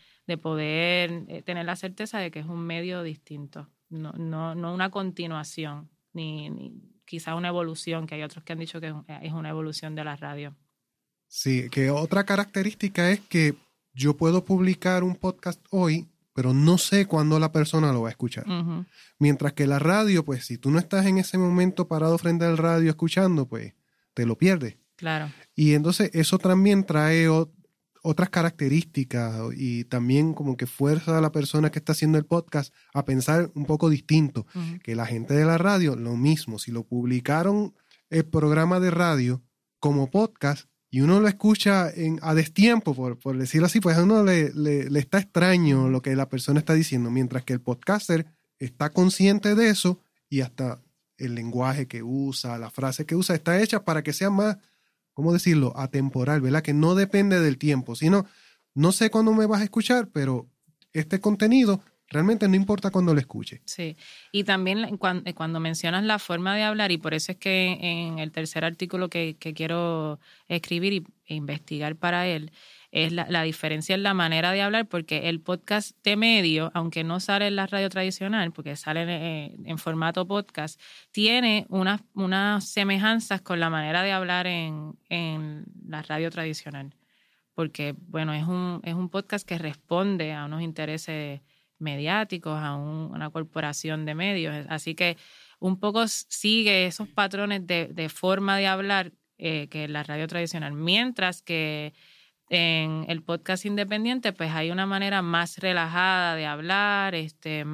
poder 0.40 1.24
eh, 1.28 1.42
tener 1.42 1.66
la 1.66 1.76
certeza 1.76 2.18
de 2.18 2.30
que 2.30 2.38
es 2.38 2.46
un 2.46 2.64
medio 2.64 3.02
distinto, 3.02 3.68
no, 3.90 4.12
no, 4.12 4.54
no 4.54 4.72
una 4.72 4.90
continuación, 4.90 5.90
ni, 6.14 6.48
ni 6.48 6.72
quizá 7.04 7.34
una 7.34 7.48
evolución, 7.48 8.06
que 8.06 8.14
hay 8.14 8.22
otros 8.22 8.42
que 8.42 8.54
han 8.54 8.60
dicho 8.60 8.80
que 8.80 8.94
es 9.20 9.32
una 9.34 9.50
evolución 9.50 9.94
de 9.94 10.04
la 10.04 10.16
radio. 10.16 10.56
Sí, 11.28 11.68
que 11.68 11.90
otra 11.90 12.24
característica 12.24 13.10
es 13.10 13.20
que 13.20 13.54
yo 14.00 14.16
puedo 14.16 14.46
publicar 14.46 15.04
un 15.04 15.14
podcast 15.14 15.62
hoy, 15.68 16.08
pero 16.32 16.54
no 16.54 16.78
sé 16.78 17.04
cuándo 17.04 17.38
la 17.38 17.52
persona 17.52 17.92
lo 17.92 18.02
va 18.02 18.08
a 18.08 18.12
escuchar. 18.12 18.46
Mientras 19.18 19.52
que 19.52 19.66
la 19.66 19.78
radio, 19.78 20.24
pues 20.24 20.46
si 20.46 20.56
tú 20.56 20.70
no 20.70 20.78
estás 20.78 21.04
en 21.04 21.18
ese 21.18 21.36
momento 21.36 21.86
parado 21.86 22.16
frente 22.16 22.46
al 22.46 22.56
radio 22.56 22.88
escuchando, 22.88 23.46
pues 23.46 23.74
te 24.14 24.24
lo 24.24 24.38
pierdes. 24.38 24.78
Claro. 24.96 25.30
Y 25.54 25.74
entonces 25.74 26.10
eso 26.14 26.38
también 26.38 26.84
trae 26.84 27.28
otras 28.02 28.30
características 28.30 29.38
y 29.54 29.84
también 29.84 30.32
como 30.32 30.56
que 30.56 30.66
fuerza 30.66 31.18
a 31.18 31.20
la 31.20 31.30
persona 31.30 31.70
que 31.70 31.78
está 31.78 31.92
haciendo 31.92 32.16
el 32.16 32.24
podcast 32.24 32.72
a 32.94 33.04
pensar 33.04 33.50
un 33.54 33.66
poco 33.66 33.90
distinto. 33.90 34.46
Que 34.82 34.96
la 34.96 35.04
gente 35.04 35.34
de 35.34 35.44
la 35.44 35.58
radio, 35.58 35.94
lo 35.94 36.16
mismo, 36.16 36.58
si 36.58 36.72
lo 36.72 36.84
publicaron 36.84 37.74
el 38.08 38.24
programa 38.24 38.80
de 38.80 38.90
radio 38.90 39.42
como 39.78 40.10
podcast, 40.10 40.69
y 40.90 41.02
uno 41.02 41.20
lo 41.20 41.28
escucha 41.28 41.92
a 42.20 42.34
destiempo, 42.34 42.94
por, 42.94 43.16
por 43.18 43.38
decirlo 43.38 43.66
así, 43.66 43.80
pues 43.80 43.96
a 43.96 44.02
uno 44.02 44.24
le, 44.24 44.52
le, 44.52 44.98
está 44.98 45.18
extraño 45.18 45.88
lo 45.88 46.02
que 46.02 46.16
la 46.16 46.28
persona 46.28 46.58
está 46.58 46.74
diciendo, 46.74 47.10
mientras 47.10 47.44
que 47.44 47.52
el 47.52 47.60
podcaster 47.60 48.26
está 48.58 48.90
consciente 48.90 49.54
de 49.54 49.68
eso 49.70 50.00
y 50.28 50.40
hasta 50.40 50.82
el 51.16 51.36
lenguaje 51.36 51.86
que 51.86 52.02
usa, 52.02 52.58
la 52.58 52.70
frase 52.70 53.06
que 53.06 53.14
usa, 53.14 53.36
está 53.36 53.60
hecha 53.60 53.84
para 53.84 54.02
que 54.02 54.12
sea 54.12 54.30
más, 54.30 54.56
¿cómo 55.12 55.32
decirlo?, 55.32 55.72
atemporal, 55.76 56.40
¿verdad? 56.40 56.62
Que 56.62 56.74
no 56.74 56.96
depende 56.96 57.40
del 57.40 57.56
tiempo, 57.56 57.94
sino, 57.94 58.26
no 58.74 58.90
sé 58.90 59.10
cuándo 59.10 59.32
me 59.32 59.46
vas 59.46 59.60
a 59.60 59.64
escuchar, 59.64 60.08
pero 60.08 60.48
este 60.92 61.20
contenido 61.20 61.80
Realmente 62.10 62.48
no 62.48 62.56
importa 62.56 62.90
cuando 62.90 63.14
lo 63.14 63.20
escuche. 63.20 63.62
Sí, 63.66 63.96
y 64.32 64.42
también 64.42 64.84
eh, 64.84 64.98
cuando, 64.98 65.60
mencionas 65.60 66.02
la 66.02 66.18
forma 66.18 66.56
de 66.56 66.64
hablar, 66.64 66.90
y 66.90 66.98
por 66.98 67.14
eso 67.14 67.30
es 67.30 67.38
que 67.38 67.78
en 67.80 68.18
el 68.18 68.32
tercer 68.32 68.64
artículo 68.64 69.08
que, 69.08 69.36
quiero 69.38 70.18
escribir 70.48 71.04
e 71.26 71.34
investigar 71.36 71.94
para 71.94 72.26
él, 72.26 72.50
es 72.90 73.12
la, 73.12 73.42
diferencia 73.44 73.94
en 73.94 74.02
la 74.02 74.12
manera 74.12 74.50
de 74.50 74.60
hablar, 74.60 74.88
porque 74.88 75.28
el 75.28 75.40
podcast 75.40 75.96
de 76.02 76.16
medio, 76.16 76.72
aunque 76.74 77.04
no 77.04 77.20
sale 77.20 77.46
en 77.46 77.54
la 77.54 77.68
radio 77.68 77.88
tradicional, 77.88 78.50
porque 78.50 78.74
sale 78.74 79.04
eh, 79.06 79.56
en, 79.64 79.78
formato 79.78 80.26
podcast, 80.26 80.80
tiene 81.12 81.66
unas, 81.68 82.00
unas 82.14 82.68
semejanzas 82.68 83.40
con 83.40 83.60
la 83.60 83.70
manera 83.70 84.02
de 84.02 84.10
hablar 84.10 84.48
en, 84.48 84.98
en 85.08 85.64
la 85.86 86.02
radio 86.02 86.28
tradicional. 86.30 86.92
Porque, 87.54 87.94
bueno, 88.08 88.32
es 88.34 88.44
un, 88.48 88.80
es 88.82 88.94
un 88.94 89.10
podcast 89.10 89.46
que 89.46 89.58
responde 89.58 90.32
a 90.32 90.46
unos 90.46 90.62
intereses 90.62 91.40
mediáticos, 91.80 92.58
a 92.60 92.76
una 92.76 93.30
corporación 93.30 94.04
de 94.04 94.14
medios. 94.14 94.66
Así 94.68 94.94
que 94.94 95.16
un 95.58 95.78
poco 95.78 96.06
sigue 96.08 96.86
esos 96.86 97.08
patrones 97.08 97.66
de, 97.66 98.08
forma 98.08 98.56
de 98.56 98.66
hablar 98.66 99.12
eh, 99.38 99.68
que 99.68 99.88
la 99.88 100.02
radio 100.02 100.26
tradicional, 100.26 100.72
mientras 100.72 101.42
que 101.42 101.92
en 102.50 103.04
el 103.08 103.22
podcast 103.22 103.64
independiente, 103.64 104.32
pues 104.32 104.50
hay 104.52 104.70
una 104.70 104.84
manera 104.84 105.22
más 105.22 105.58
relajada 105.58 106.34
de 106.34 106.46
hablar, 106.46 107.14
este, 107.14 107.64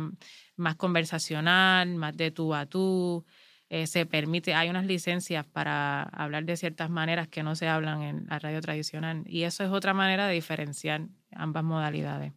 más 0.57 0.77
conversacional, 0.77 1.95
más 1.95 2.17
de 2.17 2.31
tú 2.31 2.55
a 2.55 2.67
tú. 2.67 3.25
Eh, 3.69 3.87
se 3.89 4.07
permite, 4.07 4.55
hay 4.55 4.69
unas 4.69 4.87
licencias 4.87 5.45
para 5.45 6.03
hablar 6.05 6.45
de 6.45 6.57
ciertas 6.57 6.89
maneras 6.89 7.27
que 7.27 7.43
no 7.43 7.57
se 7.57 7.67
hablan 7.67 8.03
en 8.03 8.27
la 8.29 8.39
radio 8.39 8.61
tradicional 8.61 9.25
y 9.27 9.43
eso 9.43 9.65
es 9.65 9.71
otra 9.71 9.93
manera 9.93 10.29
de 10.29 10.35
diferenciar 10.35 11.09
ambas 11.33 11.65
modalidades. 11.65 12.33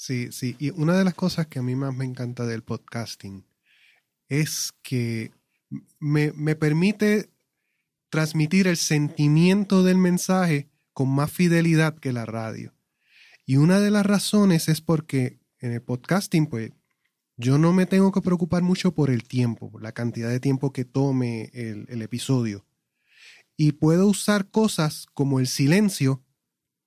Sí, 0.00 0.32
sí. 0.32 0.56
Y 0.58 0.70
una 0.70 0.96
de 0.96 1.04
las 1.04 1.12
cosas 1.12 1.46
que 1.46 1.58
a 1.58 1.62
mí 1.62 1.76
más 1.76 1.94
me 1.94 2.06
encanta 2.06 2.46
del 2.46 2.62
podcasting 2.62 3.44
es 4.28 4.72
que 4.80 5.30
me, 5.98 6.32
permite 6.56 7.28
transmitir 8.08 8.66
el 8.66 8.78
sentimiento 8.78 9.82
del 9.82 9.98
mensaje 9.98 10.70
con 10.94 11.10
más 11.10 11.30
fidelidad 11.30 11.98
que 11.98 12.14
la 12.14 12.24
radio. 12.24 12.72
Y 13.44 13.58
una 13.58 13.78
de 13.78 13.90
las 13.90 14.06
razones 14.06 14.70
es 14.70 14.80
porque 14.80 15.38
en 15.58 15.72
el 15.72 15.82
podcasting, 15.82 16.46
pues, 16.46 16.72
yo 17.36 17.58
no 17.58 17.74
me 17.74 17.84
tengo 17.84 18.10
que 18.10 18.22
preocupar 18.22 18.62
mucho 18.62 18.94
por 18.94 19.10
el 19.10 19.24
tiempo, 19.24 19.70
por 19.70 19.82
la 19.82 19.92
cantidad 19.92 20.30
de 20.30 20.40
tiempo 20.40 20.72
que 20.72 20.86
tome 20.86 21.50
el, 21.52 21.84
el 21.90 22.00
episodio. 22.00 22.64
Y 23.54 23.72
puedo 23.72 24.06
usar 24.06 24.50
cosas 24.50 25.04
como 25.12 25.40
el 25.40 25.46
silencio, 25.46 26.24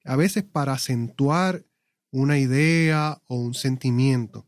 a 0.03 0.15
veces 0.15 0.43
para 0.43 0.73
acentuar 0.73 1.63
una 2.13 2.37
idea 2.37 3.21
o 3.27 3.35
un 3.35 3.55
sentimiento. 3.55 4.45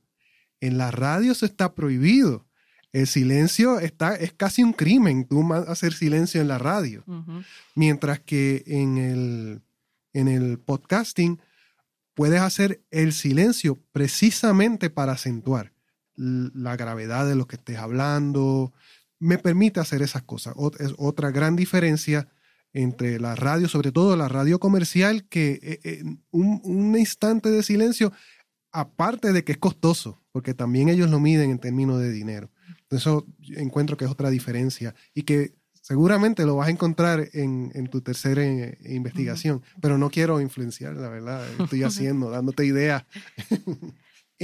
En 0.62 0.78
la 0.78 0.92
radio 0.92 1.34
se 1.34 1.48
está 1.48 1.74
prohibido. 1.74 2.46
El 2.94 3.08
silencio 3.08 3.80
está, 3.80 4.16
es 4.16 4.32
casi 4.32 4.64
un 4.64 4.72
crimen, 4.72 5.28
tú 5.28 5.52
hacer 5.54 5.94
silencio 5.94 6.40
en 6.40 6.48
la 6.48 6.60
radio. 6.60 7.04
Mientras 7.74 8.20
que 8.20 8.64
en 8.68 8.98
el, 8.98 9.62
en 10.14 10.28
el 10.28 10.60
podcasting 10.60 11.42
puedes 12.14 12.40
hacer 12.40 12.84
el 12.92 13.12
silencio 13.14 13.80
precisamente 13.92 14.90
para 14.90 15.14
acentuar 15.14 15.74
la 16.16 16.78
gravedad 16.78 17.28
de 17.28 17.36
lo 17.36 17.48
que 17.48 17.56
estés 17.56 17.78
hablando. 17.78 18.74
Me 19.20 19.40
permite 19.40 19.80
hacer 19.80 20.04
esas 20.04 20.22
cosas. 20.22 20.54
Es 20.80 20.94
otra 20.98 21.32
gran 21.32 21.56
diferencia 21.56 22.30
entre 22.76 23.22
la 23.22 23.36
radio, 23.36 23.70
sobre 23.70 23.94
todo 23.94 24.18
la 24.18 24.28
radio 24.28 24.60
comercial, 24.60 25.24
que 25.30 25.60
eh, 25.64 25.80
eh, 25.86 26.04
un, 26.32 26.60
un, 26.66 26.98
instante 26.98 27.50
de 27.50 27.64
silencio, 27.64 28.12
aparte 28.74 29.32
de 29.32 29.46
que 29.46 29.54
es 29.54 29.58
costoso, 29.58 30.22
porque 30.34 30.54
también 30.54 30.90
ellos 30.90 31.10
lo 31.10 31.22
miden 31.22 31.52
en 31.52 31.60
términos 31.60 32.02
de 32.02 32.12
dinero. 32.12 32.52
Eso 32.90 33.26
encuentro 33.56 33.96
que 33.96 34.04
es 34.04 34.12
otra 34.12 34.30
diferencia 34.30 34.94
y 35.14 35.24
que 35.24 35.56
seguramente 35.72 36.46
lo 36.46 36.58
vas 36.58 36.68
a 36.68 36.72
encontrar 36.72 37.30
en, 37.32 37.72
en 37.76 37.88
tu 37.88 38.02
tercera 38.02 38.44
eh, 38.44 38.78
investigación, 38.84 39.62
pero 39.82 39.98
no 39.98 40.10
quiero 40.10 40.42
influenciar, 40.42 40.98
la 40.98 41.08
verdad, 41.08 41.48
estoy 41.58 41.84
haciendo, 41.84 42.30
dándote 42.30 42.66
ideas. 42.66 43.06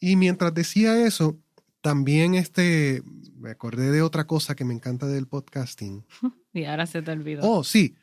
y 0.00 0.16
mientras 0.16 0.54
decía 0.54 1.06
eso, 1.06 1.38
también 1.84 2.34
este, 2.34 3.02
me 3.36 3.50
acordé 3.50 3.92
de 3.92 4.00
otra 4.00 4.26
cosa 4.26 4.56
que 4.56 4.64
me 4.64 4.72
encanta 4.72 5.06
del 5.06 5.28
podcasting. 5.28 6.04
Y 6.54 6.66
ahora 6.66 6.86
se 6.86 7.02
te 7.02 7.10
olvidó. 7.10 7.40
Oh, 7.42 7.64
sí. 7.64 7.96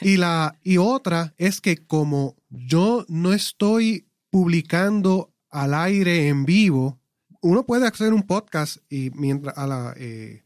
Y, 0.00 0.16
la, 0.16 0.58
y 0.62 0.78
otra 0.78 1.34
es 1.36 1.60
que 1.60 1.76
como 1.76 2.34
yo 2.48 3.04
no 3.08 3.34
estoy 3.34 4.08
publicando 4.30 5.34
al 5.50 5.74
aire 5.74 6.28
en 6.28 6.46
vivo, 6.46 6.98
uno 7.42 7.66
puede 7.66 7.86
hacer 7.86 8.14
un 8.14 8.22
podcast 8.22 8.78
y 8.88 9.10
mientras 9.10 9.58
a 9.58 9.66
la, 9.66 9.94
eh, 9.98 10.44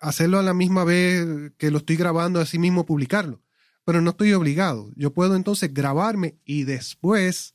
hacerlo 0.00 0.40
a 0.40 0.42
la 0.42 0.52
misma 0.52 0.82
vez 0.82 1.52
que 1.58 1.70
lo 1.70 1.78
estoy 1.78 1.94
grabando, 1.94 2.40
así 2.40 2.58
mismo 2.58 2.84
publicarlo. 2.84 3.40
Pero 3.84 4.00
no 4.00 4.10
estoy 4.10 4.32
obligado. 4.32 4.90
Yo 4.96 5.14
puedo 5.14 5.36
entonces 5.36 5.72
grabarme 5.72 6.34
y 6.44 6.64
después 6.64 7.54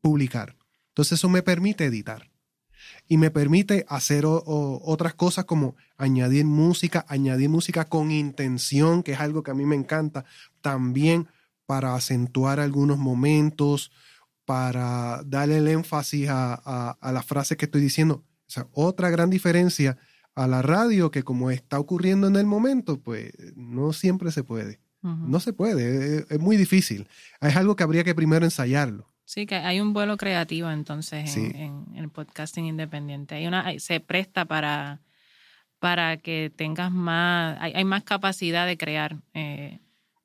publicar. 0.00 0.56
Entonces 0.88 1.20
eso 1.20 1.28
me 1.28 1.42
permite 1.42 1.84
editar 1.84 2.28
y 3.08 3.18
me 3.18 3.30
permite 3.30 3.84
hacer 3.88 4.24
otras 4.26 5.14
cosas 5.14 5.44
como 5.44 5.76
añadir 5.96 6.44
música, 6.44 7.04
añadir 7.08 7.48
música 7.48 7.84
con 7.84 8.10
intención, 8.10 9.02
que 9.02 9.12
es 9.12 9.20
algo 9.20 9.42
que 9.42 9.52
a 9.52 9.54
mí 9.54 9.64
me 9.64 9.76
encanta, 9.76 10.24
también 10.60 11.28
para 11.66 11.94
acentuar 11.94 12.60
algunos 12.60 12.98
momentos, 12.98 13.92
para 14.44 15.22
darle 15.24 15.58
el 15.58 15.68
énfasis 15.68 16.28
a, 16.28 16.54
a, 17.00 17.12
las 17.12 17.26
frases 17.26 17.56
que 17.56 17.64
estoy 17.64 17.80
diciendo. 17.80 18.24
O 18.46 18.50
sea, 18.50 18.68
otra 18.72 19.10
gran 19.10 19.30
diferencia 19.30 19.98
a 20.34 20.46
la 20.46 20.62
radio 20.62 21.10
que 21.10 21.24
como 21.24 21.50
está 21.50 21.80
ocurriendo 21.80 22.28
en 22.28 22.36
el 22.36 22.46
momento, 22.46 23.00
pues 23.00 23.32
no 23.56 23.92
siempre 23.92 24.30
se 24.30 24.44
puede. 24.44 24.80
No 25.02 25.38
se 25.38 25.52
puede, 25.52 26.26
es, 26.28 26.40
muy 26.40 26.56
difícil. 26.56 27.06
Es 27.40 27.54
algo 27.54 27.76
que 27.76 27.84
habría 27.84 28.02
que 28.02 28.14
primero 28.14 28.44
ensayarlo. 28.44 29.08
Sí, 29.26 29.44
que 29.44 29.56
hay 29.56 29.80
un 29.80 29.92
vuelo 29.92 30.16
creativo 30.16 30.70
entonces 30.70 31.36
en, 31.36 31.84
el 31.96 32.08
podcasting 32.10 32.64
independiente. 32.66 33.34
Hay 33.34 33.48
una, 33.48 33.76
se 33.80 33.98
presta 33.98 34.44
para, 34.44 35.00
para 35.80 36.16
que 36.16 36.52
tengas 36.54 36.92
más, 36.92 37.58
hay, 37.60 37.84
más 37.84 38.04
capacidad 38.04 38.66
de 38.66 38.78
crear 38.78 39.16
eh, 39.34 39.80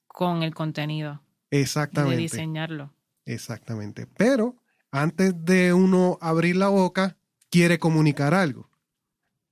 con 0.07 0.43
el 0.43 0.53
contenido. 0.53 1.19
Exactamente. 1.49 2.15
De 2.15 2.21
diseñarlo. 2.21 2.93
Exactamente. 3.25 4.05
Pero 4.05 4.55
antes 4.91 5.33
de 5.45 5.73
uno 5.73 6.19
abrir 6.21 6.55
la 6.55 6.67
boca, 6.67 7.17
quiere 7.49 7.79
comunicar 7.79 8.35
algo. 8.35 8.69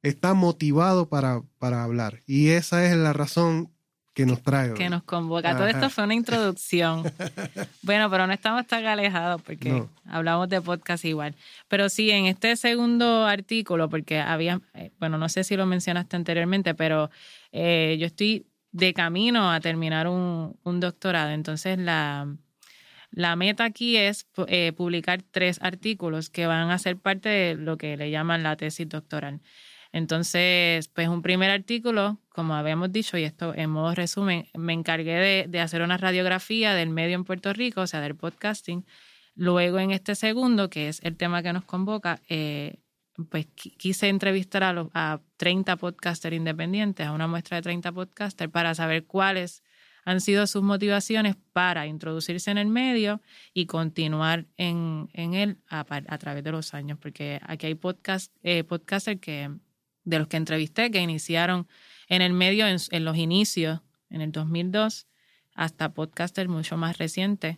Está 0.03 0.35
motivado 0.35 1.09
para, 1.09 1.41
para 1.57 1.83
hablar. 1.83 2.21
Y 2.27 2.49
esa 2.49 2.85
es 2.85 2.95
la 2.95 3.13
razón 3.13 3.73
que 4.19 4.25
nos 4.25 4.43
trae. 4.43 4.73
Que 4.73 4.89
nos 4.89 5.03
convoca. 5.03 5.55
Todo 5.55 5.67
esto 5.67 5.89
fue 5.89 6.03
una 6.03 6.13
introducción. 6.13 7.03
bueno, 7.83 8.09
pero 8.09 8.27
no 8.27 8.33
estamos 8.33 8.67
tan 8.67 8.85
alejados 8.85 9.41
porque 9.41 9.85
hablamos 10.05 10.49
de 10.49 10.61
podcast 10.61 11.05
igual. 11.05 11.35
Pero 11.69 11.87
sí, 11.87 12.11
en 12.11 12.25
este 12.25 12.57
segundo 12.57 13.25
artículo, 13.25 13.89
porque 13.89 14.19
había, 14.19 14.59
eh, 14.73 14.91
bueno, 14.99 15.17
no 15.17 15.29
sé 15.29 15.45
si 15.45 15.55
lo 15.55 15.65
mencionaste 15.65 16.17
anteriormente, 16.17 16.75
pero 16.75 17.09
eh, 17.53 17.95
yo 17.97 18.07
estoy 18.07 18.45
de 18.73 18.93
camino 18.93 19.53
a 19.53 19.61
terminar 19.61 20.09
un, 20.09 20.57
doctorado. 20.65 21.29
Entonces, 21.29 21.77
la, 21.79 22.27
la 23.11 23.37
meta 23.37 23.63
aquí 23.63 23.95
es 23.95 24.27
eh, 24.47 24.73
publicar 24.75 25.23
tres 25.31 25.59
artículos 25.61 26.29
que 26.29 26.45
van 26.45 26.71
a 26.71 26.77
ser 26.77 26.97
parte 26.97 27.29
de 27.29 27.55
lo 27.55 27.77
que 27.77 27.95
le 27.95 28.11
llaman 28.11 28.43
la 28.43 28.57
tesis 28.57 28.89
doctoral. 28.89 29.39
Entonces, 29.91 30.87
pues 30.89 31.07
un 31.07 31.21
primer 31.21 31.49
artículo, 31.49 32.19
como 32.29 32.53
habíamos 32.53 32.91
dicho, 32.91 33.17
y 33.17 33.23
esto 33.23 33.53
en 33.55 33.71
modo 33.71 33.95
resumen, 33.95 34.47
me 34.55 34.73
encargué 34.73 35.47
de, 35.47 35.59
hacer 35.59 35.81
una 35.81 35.97
radiografía 35.97 36.73
del 36.75 36.89
medio 36.89 37.15
en 37.15 37.23
Puerto 37.23 37.53
Rico, 37.53 37.81
o 37.81 37.87
sea, 37.87 38.01
del 38.01 38.15
podcasting. 38.15 38.85
Luego, 39.35 39.79
en 39.79 39.91
este 39.91 40.15
segundo, 40.15 40.69
que 40.69 40.89
es 40.89 40.99
el 41.03 41.17
tema 41.17 41.41
que 41.41 41.53
nos 41.53 41.65
convoca, 41.65 42.21
eh, 42.29 42.77
pues 43.29 43.47
quise 43.47 44.09
entrevistar 44.09 44.63
a, 44.63 44.73
los, 44.73 44.89
a 44.93 45.21
30 45.37 45.75
podcasters 45.77 46.35
independientes, 46.35 47.07
a 47.07 47.11
una 47.11 47.27
muestra 47.27 47.57
de 47.57 47.63
30 47.63 47.91
podcasters, 47.91 48.51
para 48.51 48.75
saber 48.75 49.05
cuáles 49.05 49.63
han 50.05 50.21
sido 50.21 50.47
sus 50.47 50.63
motivaciones 50.63 51.35
para 51.51 51.87
introducirse 51.87 52.51
en 52.51 52.57
el 52.57 52.67
medio 52.67 53.21
y 53.53 53.65
continuar 53.65 54.45
en, 54.57 55.09
él 55.13 55.57
a, 55.67 55.83
través 56.17 56.43
de 56.43 56.51
los 56.51 56.73
años, 56.73 56.97
porque 56.99 57.39
aquí 57.43 57.67
hay 57.67 57.75
podcast, 57.75 58.33
eh, 58.43 58.63
podcasters 58.63 59.19
que 59.19 59.49
de 60.09 60.19
los 60.19 60.27
que 60.27 60.37
entrevisté 60.37 60.91
que 60.91 60.99
iniciaron 60.99 61.67
en 62.07 62.21
el 62.21 62.33
medio 62.33 62.65
en, 62.67 63.05
los 63.05 63.17
inicios, 63.17 63.81
en 64.09 64.21
el 64.21 64.31
2002, 64.31 65.07
hasta 65.53 65.93
podcasters 65.93 66.49
mucho 66.49 66.77
más 66.77 66.97
recientes. 66.97 67.57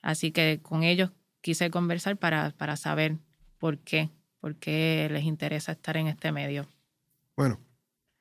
Así 0.00 0.30
que 0.30 0.60
con 0.62 0.84
ellos 0.84 1.10
quise 1.40 1.70
conversar 1.70 2.16
para, 2.16 2.50
para 2.52 2.76
saber 2.76 3.18
por 3.58 3.78
qué, 3.78 4.10
por 4.40 4.56
qué 4.56 5.08
les 5.10 5.24
interesa 5.24 5.72
estar 5.72 5.96
en 5.96 6.06
este 6.06 6.32
medio. 6.32 6.68
Bueno, 7.36 7.60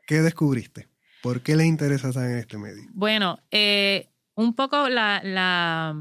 ¿qué 0.08 0.22
descubriste? 0.22 0.88
¿Por 1.22 1.42
qué 1.42 1.56
les 1.56 1.68
interesa 1.68 2.10
estar 2.10 2.26
en 2.26 2.40
este 2.40 2.58
medio? 2.58 2.84
Bueno, 2.94 3.40
eh, 3.52 4.10
un 4.36 4.56
poco 4.56 4.90
la, 4.90 5.22
la 5.24 5.96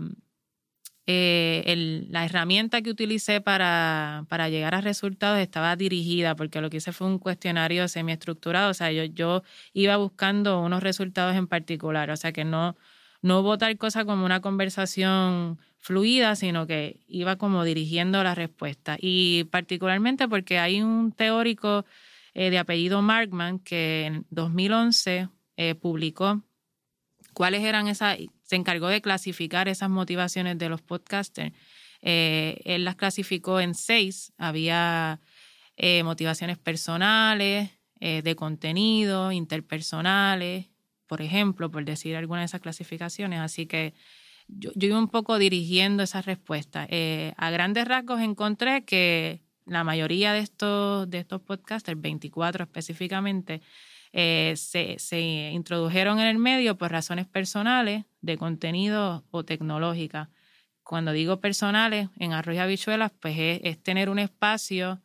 eh, 1.11 2.05
la 2.11 2.27
herramienta 2.27 2.83
que 2.83 2.91
utilicé 2.91 3.41
para, 3.41 4.27
para, 4.29 4.51
llegar 4.51 4.75
a 4.75 4.83
resultados 4.83 5.39
estaba 5.39 5.75
dirigida, 5.75 6.37
porque 6.37 6.61
lo 6.61 6.69
que 6.69 6.77
hice 6.77 6.93
fue 6.93 7.07
un 7.07 7.19
cuestionario 7.19 7.89
semiestructurado, 7.89 8.71
o 8.71 8.75
sea, 8.75 8.93
yo, 8.93 9.05
yo 9.05 9.43
iba 9.73 9.97
buscando 9.97 10.61
unos 10.61 10.83
resultados 10.83 11.35
en 11.35 11.47
particular, 11.47 12.11
o 12.11 12.17
sea, 12.19 12.33
que 12.33 12.45
no, 12.45 12.77
no 13.23 13.41
hubo 13.41 13.57
tal 13.57 13.79
cosa 13.79 14.05
como 14.05 14.27
una 14.27 14.43
conversación 14.43 15.59
fluida, 15.79 16.37
sino 16.37 16.67
que 16.67 17.01
iba 17.09 17.37
como 17.37 17.65
dirigiendo 17.65 18.23
la 18.23 18.35
respuesta. 18.35 18.99
Y 19.01 19.45
particularmente 19.45 20.29
porque 20.29 20.59
hay 20.59 20.83
un 20.83 21.13
teórico 21.13 21.87
eh, 22.35 22.51
de 22.51 22.59
apellido 22.59 23.01
Markman 23.01 23.61
que 23.61 24.05
en 24.05 24.27
2011 24.29 25.31
eh, 25.57 25.75
publicó 25.75 26.43
cuáles 27.33 27.63
eran 27.63 27.89
esas, 27.89 28.19
se 28.49 28.57
encargó 28.57 28.89
de 28.89 29.03
clasificar 29.03 29.69
esas 29.69 29.91
motivaciones 29.91 30.57
de 30.57 30.71
los 30.71 30.81
podcasters. 30.81 31.53
Eh, 32.01 32.63
él 32.65 32.83
las 32.83 32.97
clasificó 32.97 33.61
en 33.61 33.75
seis. 33.75 34.33
Había 34.39 35.21
eh, 35.77 36.03
motivaciones 36.03 36.57
personales, 36.57 37.71
eh, 38.01 38.23
de 38.23 38.37
contenido, 38.37 39.33
interpersonales, 39.33 40.71
por 41.07 41.21
ejemplo, 41.21 41.71
por 41.71 41.85
decir 41.85 42.17
alguna 42.17 42.41
de 42.41 42.47
esas 42.47 42.63
clasificaciones. 42.63 43.41
Así 43.41 43.67
que 43.67 43.93
yo, 44.47 44.71
yo 44.75 44.89
iba 44.89 44.99
un 44.99 45.09
poco 45.09 45.39
dirigiendo 45.39 46.03
esa 46.03 46.23
respuesta. 46.23 46.89
a 47.37 47.51
grandes 47.51 47.87
rasgos 47.87 48.23
encontré 48.23 48.87
que 48.87 49.43
la 49.67 49.85
mayoría 49.85 50.33
de 50.33 50.39
estos, 50.39 51.11
de 51.11 51.19
estos 51.19 51.43
podcasters, 51.43 52.01
24 52.01 52.65
específicamente, 52.65 53.61
eh, 54.13 54.55
se, 54.57 55.51
introdujeron 55.53 56.19
en 56.21 56.27
el 56.27 56.39
medio 56.39 56.77
por 56.77 56.91
razones 56.91 57.27
personales, 57.27 58.05
de 58.21 58.37
contenido 58.37 59.25
o 59.31 59.45
tecnológica. 59.45 60.31
Cuando 60.83 61.13
digo 61.13 61.41
personales, 61.41 62.09
en 62.19 62.33
Arroyo 62.33 62.63
Habichuelas, 62.63 63.13
pues 63.21 63.37
es, 63.39 63.83
tener 63.83 64.09
un 64.09 64.19
espacio 64.19 65.01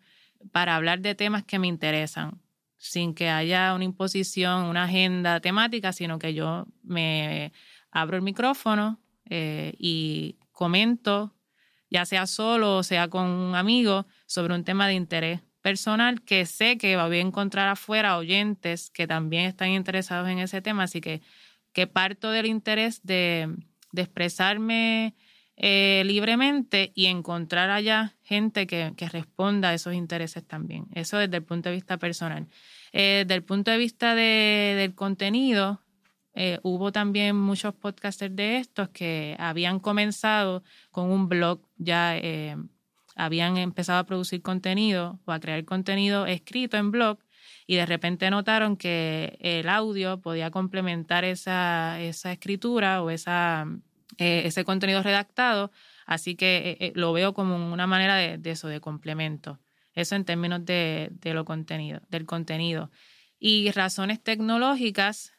para 0.51 0.75
hablar 0.75 0.99
de 1.01 1.15
temas 1.15 1.43
que 1.43 1.59
me 1.59 1.67
interesan, 1.67 2.41
sin 2.77 3.13
que 3.13 3.29
haya 3.29 3.73
una 3.75 3.83
imposición, 3.83 4.65
una 4.65 4.85
agenda 4.85 5.39
temática, 5.39 5.93
sino 5.93 6.19
que 6.19 6.33
yo 6.33 6.65
me 6.83 7.51
abro 7.91 8.17
el 8.17 8.23
micrófono 8.23 8.99
eh, 9.29 9.73
y 9.77 10.37
comento 10.51 11.33
ya 11.89 12.05
sea 12.05 12.25
solo 12.25 12.77
o 12.77 12.83
sea 12.83 13.07
con 13.07 13.27
un 13.27 13.55
amigo, 13.55 14.07
sobre 14.25 14.55
un 14.55 14.63
tema 14.63 14.87
de 14.87 14.95
interés 14.95 15.41
personal 15.63 16.21
que 16.21 16.45
sé 16.45 16.77
que 16.77 16.97
voy 16.97 17.17
a 17.17 17.21
encontrar 17.21 17.69
afuera 17.69 18.17
oyentes 18.17 18.91
que 18.91 19.07
también 19.07 19.45
están 19.45 19.69
interesados 19.69 20.29
en 20.29 20.37
ese 20.39 20.61
tema, 20.61 20.83
así 20.83 21.01
que, 21.01 21.21
que 21.71 21.87
parto 21.87 22.29
del 22.29 22.45
interés 22.45 23.01
de, 23.03 23.49
expresarme 23.95 25.15
eh, 25.55 26.03
libremente 26.05 26.91
y 26.95 27.05
encontrar 27.05 27.69
allá 27.69 28.15
gente 28.23 28.67
que, 28.67 28.93
que, 28.97 29.07
responda 29.07 29.69
a 29.69 29.73
esos 29.73 29.93
intereses 29.93 30.45
también. 30.45 30.87
Eso 30.93 31.17
desde 31.17 31.37
el 31.37 31.43
punto 31.43 31.69
de 31.69 31.75
vista 31.75 31.97
personal. 31.97 32.47
Eh, 32.91 33.23
desde 33.25 33.35
el 33.35 33.43
punto 33.43 33.71
de 33.71 33.77
vista 33.77 34.15
de, 34.15 34.75
del 34.77 34.93
contenido, 34.95 35.81
eh, 36.33 36.59
hubo 36.63 36.91
también 36.91 37.37
muchos 37.37 37.73
podcasters 37.73 38.35
de 38.35 38.57
estos 38.57 38.89
que 38.89 39.37
habían 39.39 39.79
comenzado 39.79 40.63
con 40.91 41.09
un 41.09 41.29
blog 41.29 41.61
ya 41.77 42.17
habían 43.15 43.57
empezado 43.57 43.99
a 43.99 44.05
producir 44.05 44.41
contenido 44.41 45.19
o 45.25 45.31
a 45.31 45.39
crear 45.39 45.63
contenido 45.65 46.25
escrito 46.25 46.77
en 46.77 46.91
blog 46.91 47.19
y 47.65 47.75
de 47.75 47.85
repente 47.85 48.29
notaron 48.29 48.77
que 48.77 49.37
el 49.39 49.69
audio 49.69 50.19
podía 50.21 50.51
complementar 50.51 51.23
esa, 51.23 51.99
esa 52.01 52.31
escritura 52.31 53.01
o 53.01 53.09
esa, 53.09 53.65
eh, 54.17 54.43
ese 54.45 54.65
contenido 54.65 55.01
redactado, 55.01 55.71
así 56.05 56.35
que 56.35 56.57
eh, 56.57 56.77
eh, 56.79 56.91
lo 56.95 57.13
veo 57.13 57.33
como 57.33 57.71
una 57.71 57.87
manera 57.87 58.15
de, 58.15 58.39
eso, 58.49 58.67
de 58.67 58.81
complemento. 58.81 59.59
Eso 59.95 60.15
en 60.15 60.25
términos 60.25 60.65
de, 60.65 61.09
de, 61.11 61.33
lo 61.33 61.45
contenido, 61.45 62.01
del 62.09 62.25
contenido. 62.25 62.89
Y 63.39 63.69
razones 63.71 64.21
tecnológicas, 64.21 65.31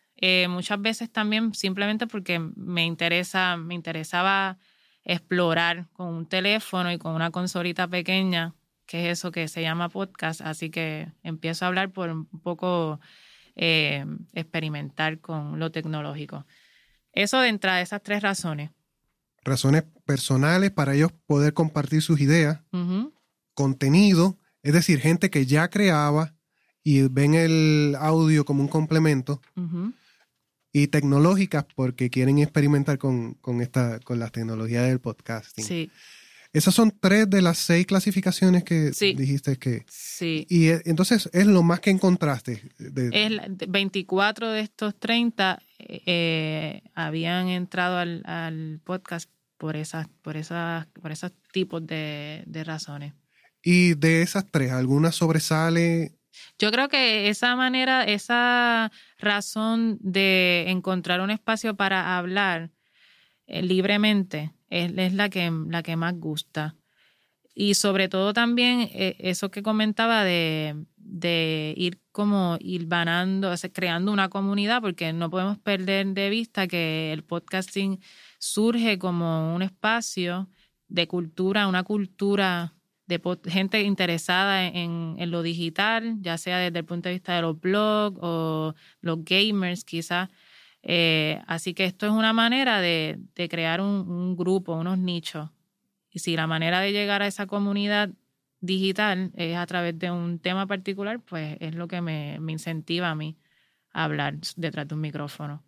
muchas 0.48 0.80
veces 0.80 1.10
también 1.10 1.52
simplemente 1.54 2.06
porque 2.06 2.38
me 2.38 2.84
interesa, 2.84 3.56
me 3.56 3.74
interesaba 3.74 4.58
explorar 5.04 5.88
con 5.92 6.08
un 6.08 6.26
teléfono 6.26 6.90
y 6.92 6.98
con 6.98 7.14
una 7.14 7.30
consolita 7.30 7.88
pequeña, 7.88 8.54
que 8.86 9.10
es 9.10 9.18
eso 9.18 9.30
que 9.30 9.48
se 9.48 9.62
llama 9.62 9.88
podcast. 9.88 10.40
Así 10.40 10.70
que 10.70 11.12
empiezo 11.22 11.64
a 11.64 11.68
hablar 11.68 11.92
por 11.92 12.10
un 12.10 12.26
poco 12.26 13.00
eh, 13.54 14.04
experimentar 14.32 15.20
con 15.20 15.58
lo 15.58 15.70
tecnológico. 15.70 16.46
Eso 17.12 17.40
de 17.40 17.48
entrada, 17.48 17.80
esas 17.80 18.02
tres 18.02 18.22
razones. 18.22 18.70
Razones 19.44 19.84
personales 20.04 20.70
para 20.70 20.94
ellos 20.94 21.12
poder 21.26 21.52
compartir 21.52 22.02
sus 22.02 22.20
ideas, 22.20 22.60
contenido, 23.52 24.38
es 24.62 24.72
decir, 24.72 25.00
gente 25.00 25.28
que 25.28 25.44
ya 25.44 25.68
creaba 25.68 26.34
y 26.82 27.08
ven 27.08 27.34
el 27.34 27.94
audio 27.98 28.44
como 28.44 28.62
un 28.62 28.68
complemento 28.68 29.42
y 30.74 30.88
tecnológicas 30.88 31.64
porque 31.76 32.10
quieren 32.10 32.38
experimentar 32.40 32.98
con, 32.98 33.38
esta, 33.62 34.00
con 34.00 34.18
las 34.18 34.32
tecnologías 34.32 34.88
del 34.88 34.98
podcasting. 34.98 35.64
Sí. 35.64 35.90
Esas 36.52 36.74
son 36.74 36.92
tres 37.00 37.30
de 37.30 37.42
las 37.42 37.58
seis 37.58 37.87
clasificaciones 37.87 38.64
que 38.64 38.90
dijiste 39.16 39.56
que... 39.56 39.84
Sí. 39.88 40.46
Y 40.50 40.70
eh, 40.70 40.82
entonces 40.84 41.30
es 41.32 41.46
lo 41.46 41.62
más 41.62 41.78
que 41.78 41.90
encontraste. 41.90 42.60
Es 43.12 43.30
24 43.68 44.50
de 44.50 44.60
estos 44.60 44.98
30 44.98 45.62
eh, 45.78 46.82
habían 46.94 47.48
entrado 47.48 47.98
al, 47.98 48.80
podcast 48.82 49.30
por 49.56 49.76
esas, 49.76 50.08
por 50.22 50.37
esas, 50.37 50.87
por 50.87 51.12
esos 51.12 51.30
tipos 51.52 51.87
de, 51.87 52.42
de 52.46 52.64
razones. 52.64 53.14
Y 53.62 53.94
de 53.94 54.22
esas 54.22 54.44
tres, 54.50 54.72
¿alguna 54.72 55.12
sobresale 55.12 56.18
yo 56.58 56.70
creo 56.70 56.88
que 56.88 57.28
esa 57.28 57.56
manera, 57.56 58.04
esa 58.04 58.90
razón 59.24 59.98
de 60.00 60.66
encontrar 60.68 61.20
un 61.20 61.30
espacio 61.30 61.74
para 61.76 62.16
hablar 62.16 62.70
eh, 63.46 63.62
libremente 63.62 64.52
es, 64.70 65.14
la, 65.14 65.28
que, 65.28 65.50
la 65.68 65.82
que 65.82 65.96
más 65.96 66.14
gusta. 66.18 66.76
Y 67.54 67.74
sobre 67.74 68.08
todo 68.08 68.32
también 68.32 68.88
eh, 68.92 69.16
eso 69.20 69.50
que 69.50 69.62
comentaba 69.62 70.24
de, 70.24 70.87
de 70.96 71.74
ir 71.76 72.00
como 72.10 72.56
hilvanando, 72.60 73.54
creando 73.72 74.12
una 74.12 74.28
comunidad, 74.28 74.80
porque 74.80 75.12
no 75.12 75.30
podemos 75.30 75.58
perder 75.58 76.06
de 76.08 76.30
vista 76.30 76.66
que 76.66 77.12
el 77.12 77.22
podcasting 77.22 78.00
surge 78.38 78.98
como 78.98 79.54
un 79.54 79.62
espacio 79.62 80.48
de 80.88 81.06
cultura, 81.06 81.68
una 81.68 81.82
cultura 81.82 82.74
de 83.06 83.20
gente 83.46 83.82
interesada 83.82 84.66
en, 84.66 85.30
lo 85.30 85.42
digital, 85.42 86.16
ya 86.20 86.38
sea 86.38 86.58
desde 86.58 86.78
el 86.78 86.84
punto 86.84 87.08
de 87.08 87.14
vista 87.14 87.34
de 87.34 87.42
los 87.42 87.60
blogs 87.60 88.18
o 88.22 88.74
los 89.00 89.24
gamers 89.24 89.84
quizás. 89.84 90.28
Eh, 90.82 91.40
así 91.46 91.74
que 91.74 91.84
esto 91.84 92.06
es 92.06 92.12
una 92.12 92.32
manera 92.32 92.80
de, 92.80 93.18
crear 93.50 93.80
un, 93.80 94.36
grupo, 94.36 94.74
unos 94.74 94.98
nichos. 94.98 95.50
Y 96.10 96.20
si 96.20 96.36
la 96.36 96.46
manera 96.46 96.80
de 96.80 96.92
llegar 96.92 97.22
a 97.22 97.26
esa 97.26 97.46
comunidad 97.46 98.10
digital 98.60 99.32
es 99.34 99.56
a 99.56 99.66
través 99.66 99.98
de 99.98 100.10
un 100.10 100.38
tema 100.38 100.66
particular, 100.66 101.20
pues 101.20 101.56
es 101.60 101.74
lo 101.74 101.88
que 101.88 102.00
me, 102.00 102.38
me 102.40 102.52
incentiva 102.52 103.10
a 103.10 103.14
mí 103.14 103.36
a 103.92 104.04
hablar 104.04 104.36
detrás 104.56 104.88
de 104.88 104.94
un 104.94 105.00
micrófono. 105.00 105.62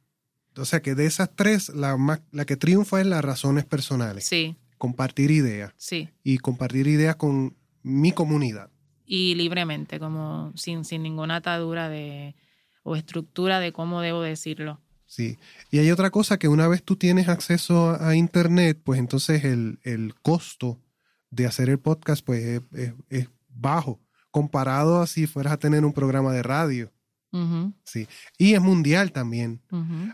O 0.56 0.64
sea 0.64 0.80
que 0.80 0.94
de 0.94 1.06
esas 1.06 1.34
tres, 1.34 1.68
la, 1.70 1.96
la 2.32 2.44
que 2.44 2.56
triunfa 2.56 3.00
es 3.00 3.06
las 3.06 3.24
razones 3.24 3.64
personales. 3.64 4.24
Sí, 4.24 4.56
compartir 4.78 5.30
ideas. 5.30 5.72
Sí. 5.76 6.08
Y 6.22 6.38
compartir 6.38 6.86
ideas 6.86 7.16
con 7.16 7.56
mi 7.82 8.12
comunidad. 8.12 8.70
Y 9.04 9.34
libremente, 9.36 10.00
como 10.00 10.52
sin, 10.56 10.84
sin 10.84 11.02
ninguna 11.02 11.36
atadura 11.36 11.88
de, 11.88 12.34
o 12.82 12.96
estructura 12.96 13.60
de 13.60 13.72
cómo 13.72 14.00
debo 14.00 14.22
decirlo. 14.22 14.80
Sí. 15.06 15.38
Y 15.70 15.78
hay 15.78 15.90
otra 15.90 16.10
cosa 16.10 16.38
que 16.38 16.48
una 16.48 16.68
vez 16.68 16.82
tú 16.82 16.96
tienes 16.96 17.28
acceso 17.28 17.96
a, 18.00 18.16
Internet, 18.16 18.80
pues 18.82 18.98
entonces 18.98 19.44
el, 19.44 20.14
costo 20.22 20.80
de 21.30 21.46
hacer 21.46 21.68
el 21.68 21.78
podcast 21.78 22.24
pues 22.24 22.62
es, 23.08 23.28
bajo, 23.48 24.00
comparado 24.30 25.00
a 25.00 25.06
si 25.06 25.26
fueras 25.26 25.52
a 25.52 25.58
tener 25.58 25.84
un 25.84 25.92
programa 25.92 26.32
de 26.32 26.42
radio. 26.42 26.92
Sí. 27.84 28.08
Y 28.38 28.54
es 28.54 28.62
mundial 28.62 29.12
también. 29.12 29.60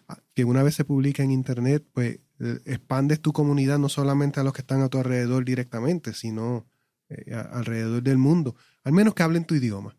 Ah, 0.08 0.18
que 0.34 0.44
una 0.44 0.62
vez 0.62 0.74
se 0.74 0.84
publica 0.84 1.22
en 1.22 1.30
Internet, 1.30 1.86
pues 1.92 2.18
expandes 2.64 3.20
tu 3.20 3.32
comunidad 3.32 3.78
no 3.78 3.88
solamente 3.88 4.40
a 4.40 4.42
los 4.42 4.52
que 4.52 4.62
están 4.62 4.82
a 4.82 4.88
tu 4.88 4.98
alrededor 4.98 5.44
directamente, 5.44 6.12
sino 6.12 6.66
eh, 7.08 7.34
alrededor 7.34 8.02
del 8.02 8.18
mundo, 8.18 8.56
al 8.84 8.92
menos 8.92 9.14
que 9.14 9.22
hablen 9.22 9.44
tu 9.44 9.54
idioma. 9.54 9.96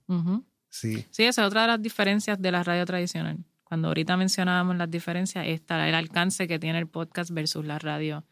Sí. 0.69 1.05
Sí, 1.11 1.23
esa 1.23 1.43
es 1.43 1.47
otra 1.47 1.61
de 1.61 1.67
las 1.67 1.81
diferencias 1.81 2.41
de 2.41 2.51
la 2.51 2.63
radio 2.63 2.85
tradicional. 2.85 3.37
Cuando 3.63 3.87
ahorita 3.87 4.17
mencionábamos 4.17 4.75
las 4.77 4.89
diferencias, 4.89 5.45
está 5.47 5.87
el 5.87 5.95
alcance 5.95 6.47
que 6.47 6.59
tiene 6.59 6.79
el 6.79 6.87
podcast 6.87 7.31
versus 7.31 7.65
la 7.65 7.79
radio 7.79 8.25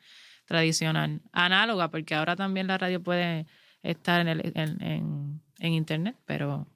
tradicional. 0.46 1.22
Análoga, 1.32 1.90
porque 1.90 2.16
ahora 2.16 2.36
también 2.36 2.68
la 2.68 2.78
radio 2.78 3.02
puede 3.02 3.46
estar 3.84 4.28
en, 4.28 5.42
en, 5.60 5.74
internet, 5.74 6.16
pero, 6.26 6.68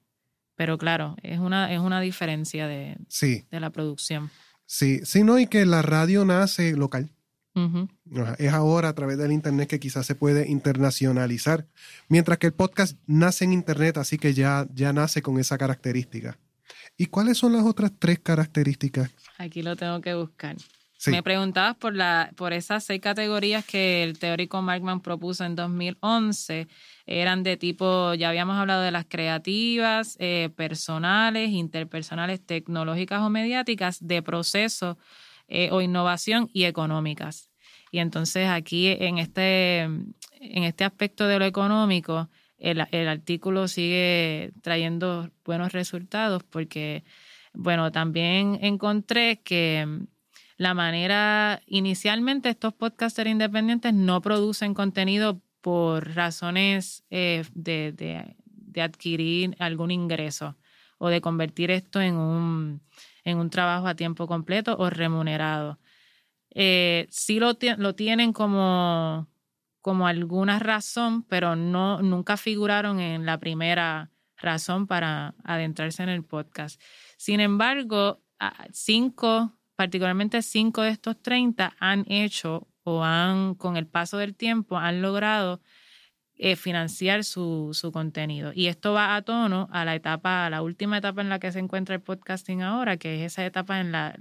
pero 0.54 0.78
claro, 0.78 1.16
es 1.22 1.38
una, 1.38 1.72
es 1.72 1.78
una 1.78 2.00
diferencia 2.00 2.66
de, 2.66 2.96
de 3.50 3.60
la 3.60 3.70
producción. 3.70 4.30
Sí, 4.64 5.00
sí, 5.04 5.22
no, 5.22 5.38
y 5.38 5.46
que 5.46 5.64
la 5.64 5.82
radio 5.82 6.24
nace 6.24 6.72
local. 6.72 7.10
Es 8.38 8.52
ahora 8.52 8.90
a 8.90 8.94
través 8.94 9.16
del 9.16 9.32
Internet 9.32 9.68
que 9.68 9.80
quizás 9.80 10.04
se 10.04 10.14
puede 10.14 10.48
internacionalizar, 10.48 11.66
mientras 12.08 12.38
que 12.38 12.48
el 12.48 12.52
podcast 12.52 12.98
nace 13.06 13.44
en 13.44 13.52
Internet, 13.52 13.96
así 13.96 14.18
que 14.18 14.34
ya, 14.34 14.66
ya 14.74 14.92
nace 14.92 15.22
con 15.22 15.38
esa 15.38 15.56
característica. 15.56 16.38
¿Y 16.98 17.06
cuáles 17.06 17.38
son 17.38 17.52
las 17.52 17.64
otras 17.64 17.92
tres 17.98 18.18
características? 18.18 19.10
Aquí 19.38 19.62
lo 19.62 19.76
tengo 19.76 20.00
que 20.00 20.14
buscar. 20.14 20.56
Me 21.06 21.22
preguntabas 21.22 21.76
por, 21.76 21.94
la, 21.94 22.32
por 22.36 22.52
esas 22.52 22.84
seis 22.84 23.00
categorías 23.00 23.64
que 23.64 24.02
el 24.02 24.18
teórico 24.18 24.60
Markman 24.62 25.00
propuso 25.00 25.44
en 25.44 25.54
2011. 25.54 26.68
Eran 27.06 27.42
de 27.42 27.56
tipo, 27.56 28.14
ya 28.14 28.30
habíamos 28.30 28.56
hablado 28.56 28.82
de 28.82 28.90
las 28.90 29.04
creativas, 29.04 30.16
eh, 30.18 30.50
personales, 30.56 31.50
interpersonales, 31.50 32.44
tecnológicas 32.44 33.20
o 33.20 33.30
mediáticas, 33.30 33.98
de 34.06 34.22
proceso 34.22 34.98
eh, 35.48 35.70
o 35.72 35.80
innovación 35.80 36.48
y 36.52 36.64
económicas. 36.64 37.50
Y 37.90 37.98
entonces 37.98 38.48
aquí 38.48 38.88
en 38.88 39.18
este, 39.18 39.82
en 39.82 40.64
este 40.64 40.84
aspecto 40.84 41.26
de 41.26 41.38
lo 41.38 41.44
económico, 41.44 42.28
el, 42.58 42.80
artículo 43.08 43.68
sigue 43.68 44.52
trayendo 44.62 45.30
buenos 45.44 45.72
resultados 45.72 46.42
porque, 46.42 47.04
bueno, 47.52 47.92
también 47.92 48.58
encontré 48.62 49.40
que 49.42 49.86
la 50.56 50.74
manera, 50.74 51.60
inicialmente 51.66 52.48
estos 52.48 52.72
podcasters 52.72 53.30
independientes 53.30 53.92
no 53.92 54.22
producen 54.22 54.72
contenido 54.72 55.42
por 55.60 56.14
razones 56.14 57.04
eh, 57.10 57.44
de, 57.52 57.92
de, 57.92 58.34
adquirir 58.80 59.56
algún 59.58 59.90
ingreso 59.90 60.54
o 60.98 61.08
de 61.08 61.22
convertir 61.22 61.70
esto 61.70 62.00
en 62.00 62.14
un, 62.14 62.82
en 63.26 63.38
un 63.38 63.50
trabajo 63.50 63.88
a 63.88 63.96
tiempo 63.96 64.26
completo 64.28 64.76
o 64.78 64.88
remunerado. 64.88 65.78
Eh, 66.54 67.08
sí 67.10 67.40
lo, 67.40 67.58
lo 67.76 67.94
tienen 67.96 68.32
como, 68.32 69.28
como 69.82 70.06
alguna 70.06 70.60
razón, 70.60 71.24
pero 71.24 71.56
no, 71.56 72.00
nunca 72.00 72.36
figuraron 72.36 73.00
en 73.00 73.26
la 73.26 73.38
primera 73.38 74.12
razón 74.36 74.86
para 74.86 75.34
adentrarse 75.42 76.04
en 76.04 76.08
el 76.08 76.22
podcast. 76.22 76.80
Sin 77.16 77.40
embargo, 77.40 78.22
cinco, 78.72 79.52
particularmente 79.74 80.40
cinco 80.40 80.82
de 80.82 80.90
estos 80.90 81.20
30 81.20 81.74
han 81.80 82.04
hecho 82.08 82.68
o 82.84 83.02
han, 83.02 83.56
con 83.56 83.76
el 83.76 83.88
paso 83.88 84.18
del 84.18 84.36
tiempo, 84.36 84.78
han 84.78 85.02
logrado 85.02 85.60
eh, 86.38 86.56
financiar 86.56 87.24
su, 87.24 87.70
su, 87.72 87.92
contenido. 87.92 88.52
Y 88.54 88.66
esto 88.66 88.92
va 88.92 89.16
a 89.16 89.22
tono 89.22 89.68
a 89.72 89.84
la 89.84 89.94
etapa, 89.94 90.46
a 90.46 90.50
la 90.50 90.62
última 90.62 90.98
etapa 90.98 91.22
en 91.22 91.28
la 91.28 91.38
que 91.38 91.50
se 91.50 91.58
encuentra 91.58 91.94
el 91.94 92.02
podcasting 92.02 92.62
ahora, 92.62 92.98
que 92.98 93.24
es 93.24 93.32
esa 93.32 93.46
etapa 93.46 93.80
en 93.80 93.92
la, 93.92 94.16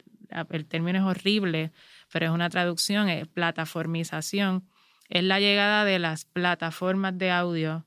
el 0.50 0.66
término 0.66 1.00
es 1.00 1.06
horrible, 1.06 1.72
pero 2.12 2.28
es 2.28 2.32
una 2.32 2.50
traducción, 2.50 3.10
es 3.10 3.28
plataformización, 3.28 4.68
es 5.10 5.24
la 5.24 5.40
llegada 5.40 5.86
de 5.86 6.00
las 6.00 6.26
plataformas 6.26 7.18
de 7.18 7.32
audio 7.32 7.86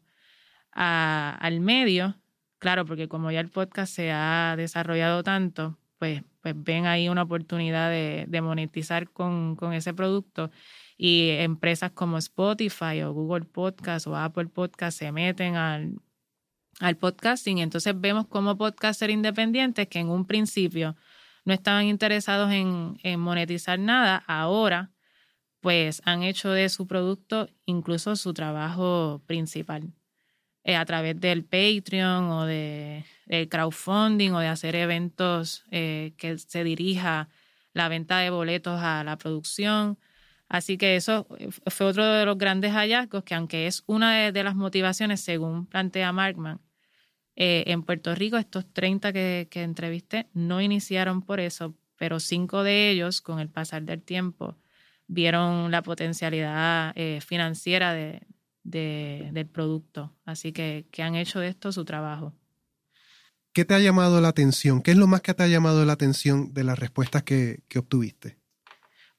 al 0.73 1.61
medio, 1.61 2.14
claro, 2.59 2.85
porque 2.85 3.09
como 3.09 3.31
ya 3.33 3.41
el 3.41 3.49
podcast 3.49 3.93
se 3.93 4.12
ha 4.12 4.55
desarrollado 4.57 5.25
tanto, 5.25 5.77
pues, 5.99 6.23
pues 6.41 6.55
ven 6.57 6.87
ahí 6.87 7.09
una 7.09 7.23
oportunidad 7.23 7.91
de, 7.91 8.27
de 8.29 8.41
monetizar 8.41 9.11
con, 9.11 9.57
con 9.57 9.73
ese 9.73 9.93
producto 9.93 10.51
y 10.99 11.31
empresas 11.31 11.93
como 11.93 12.19
Spotify 12.19 13.03
o 13.03 13.13
Google 13.13 13.45
Podcast 13.45 14.09
o 14.09 14.17
Apple 14.17 14.47
Podcast 14.47 14.99
se 14.99 15.13
meten 15.13 15.55
al, 15.55 15.95
al 16.81 16.97
podcasting. 16.97 17.59
Entonces 17.59 17.99
vemos 17.99 18.27
como 18.27 18.59
podcasters 18.59 19.13
independientes 19.13 19.87
que 19.87 20.01
en 20.01 20.09
un 20.09 20.27
principio 20.27 20.97
no 21.45 21.55
estaban 21.55 21.87
interesados 21.87 22.53
en, 22.53 22.99
en, 23.05 23.21
monetizar 23.21 23.79
nada, 23.79 24.23
ahora 24.27 24.91
pues 25.61 26.03
han 26.05 26.23
hecho 26.23 26.51
de 26.51 26.69
su 26.69 26.87
producto 26.87 27.49
incluso 27.65 28.17
su 28.17 28.35
trabajo 28.35 29.23
principal. 29.27 29.93
Eh, 30.65 30.77
a 30.77 30.85
través 30.85 31.19
del 31.19 31.45
Patreon 31.45 32.25
o 32.31 32.45
de, 32.45 33.05
del 33.27 33.49
crowdfunding 33.49 34.33
o 34.33 34.41
de 34.41 34.49
hacer 34.49 34.75
eventos 34.75 35.65
eh, 35.71 36.13
que 36.19 36.37
se 36.39 36.65
dirija 36.65 37.29
la 37.73 37.89
venta 37.89 38.19
de 38.19 38.31
boletos 38.31 38.81
a 38.83 39.03
la 39.05 39.17
producción 39.17 39.99
Así 40.49 40.79
que 40.79 40.97
eso 40.97 41.27
eh, 41.39 41.51
fue 41.67 41.87
otro 41.87 42.05
de 42.07 42.25
los 42.25 42.39
grandes 42.39 42.73
hallazgos 42.73 43.25
que 43.25 43.35
aunque 43.35 43.67
es 43.67 43.85
una 43.87 44.31
de, 44.33 44.45
las 44.45 44.55
motivaciones, 44.55 45.21
según 45.21 45.67
plantea 45.67 46.13
Markman, 46.13 46.61
eh, 47.37 47.65
en 47.67 47.83
Puerto 47.83 48.15
Rico 48.15 48.37
estos 48.37 48.73
30 48.73 49.13
que, 49.13 49.49
entrevisté 49.53 50.29
no 50.33 50.61
iniciaron 50.61 51.23
por 51.23 51.41
eso, 51.41 51.75
pero 51.97 52.19
cinco 52.19 52.63
de 52.63 52.91
ellos, 52.91 53.21
con 53.21 53.41
el 53.41 53.49
pasar 53.49 53.83
del 53.83 54.03
tiempo, 54.03 54.57
vieron 55.07 55.71
la 55.71 55.83
potencialidad 55.83 56.93
eh, 56.97 57.21
financiera 57.21 57.93
de, 57.93 58.23
del 58.65 59.47
producto. 59.47 60.15
Así 60.25 60.53
que, 60.53 60.87
que 60.91 61.03
han 61.03 61.15
hecho 61.15 61.41
de 61.41 61.49
esto 61.49 61.73
su 61.73 61.85
trabajo. 61.85 62.35
¿Qué 63.53 63.65
te 63.65 63.75
ha 63.75 63.81
llamado 63.81 64.21
la 64.21 64.29
atención? 64.29 64.83
¿Qué 64.83 64.93
es 64.93 64.97
lo 64.97 65.07
más 65.07 65.21
que 65.23 65.35
te 65.35 65.43
ha 65.43 65.49
llamado 65.49 65.85
la 65.85 65.95
atención 65.95 66.53
de 66.55 66.65
las 66.65 66.79
respuestas 66.79 67.23
que 67.23 67.63
obtuviste? 67.77 68.38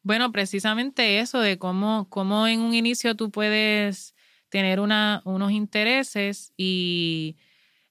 Bueno, 0.10 0.32
precisamente 0.32 1.20
eso 1.20 1.40
de 1.40 1.60
cómo, 1.60 2.08
cómo 2.10 2.48
en 2.48 2.62
un 2.62 2.74
inicio 2.74 3.16
tú 3.16 3.30
puedes 3.30 4.16
tener 4.50 4.80
una, 4.80 5.22
unos 5.24 5.52
intereses 5.52 6.52
y 6.58 7.38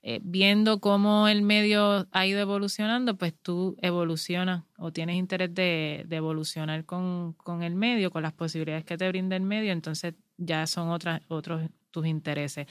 eh, 0.02 0.18
viendo 0.24 0.80
cómo 0.80 1.28
el 1.28 1.42
medio 1.42 2.08
ha 2.10 2.26
ido 2.26 2.40
evolucionando, 2.40 3.16
pues 3.16 3.34
tú 3.40 3.76
evolucionas 3.82 4.64
o 4.78 4.92
tienes 4.92 5.14
interés 5.14 5.54
de, 5.54 6.08
evolucionar 6.10 6.84
con, 6.84 7.34
con, 7.34 7.62
el 7.62 7.76
medio, 7.76 8.10
con 8.10 8.24
las 8.24 8.32
posibilidades 8.32 8.84
que 8.84 8.98
te 8.98 9.06
brinda 9.06 9.36
el 9.36 9.42
medio, 9.42 9.70
entonces 9.70 10.14
ya 10.38 10.66
son 10.66 10.88
otras, 10.88 11.22
otros 11.28 11.70
tus 11.92 12.04
intereses. 12.04 12.66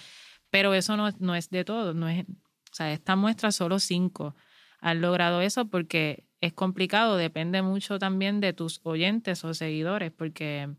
Pero 0.50 0.74
eso 0.74 0.98
no, 0.98 1.10
no 1.20 1.36
es 1.36 1.50
de 1.50 1.64
todo, 1.64 1.94
no 1.94 2.10
es, 2.10 2.26
o 2.28 2.74
sea, 2.76 2.92
esta 2.92 3.16
muestra 3.16 3.54
solo 3.54 3.80
cinco 3.80 4.36
han 4.82 5.00
logrado 5.00 5.40
eso 5.40 5.70
porque 5.70 6.27
es 6.42 6.54
complicado, 6.54 7.18
depende 7.18 7.62
mucho 7.62 8.00
también 8.00 8.40
de 8.40 8.54
tus 8.54 8.80
oyentes 8.84 9.44
o 9.44 9.54
seguidores, 9.54 10.12
porque 10.12 10.70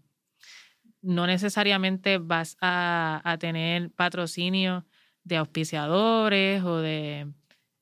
no 1.03 1.27
necesariamente 1.27 2.19
vas 2.19 2.57
a, 2.61 3.37
tener 3.41 3.91
patrocinio 3.91 4.87
de 5.25 5.37
auspiciadores 5.37 6.63
o 6.63 6.79
de 6.79 7.33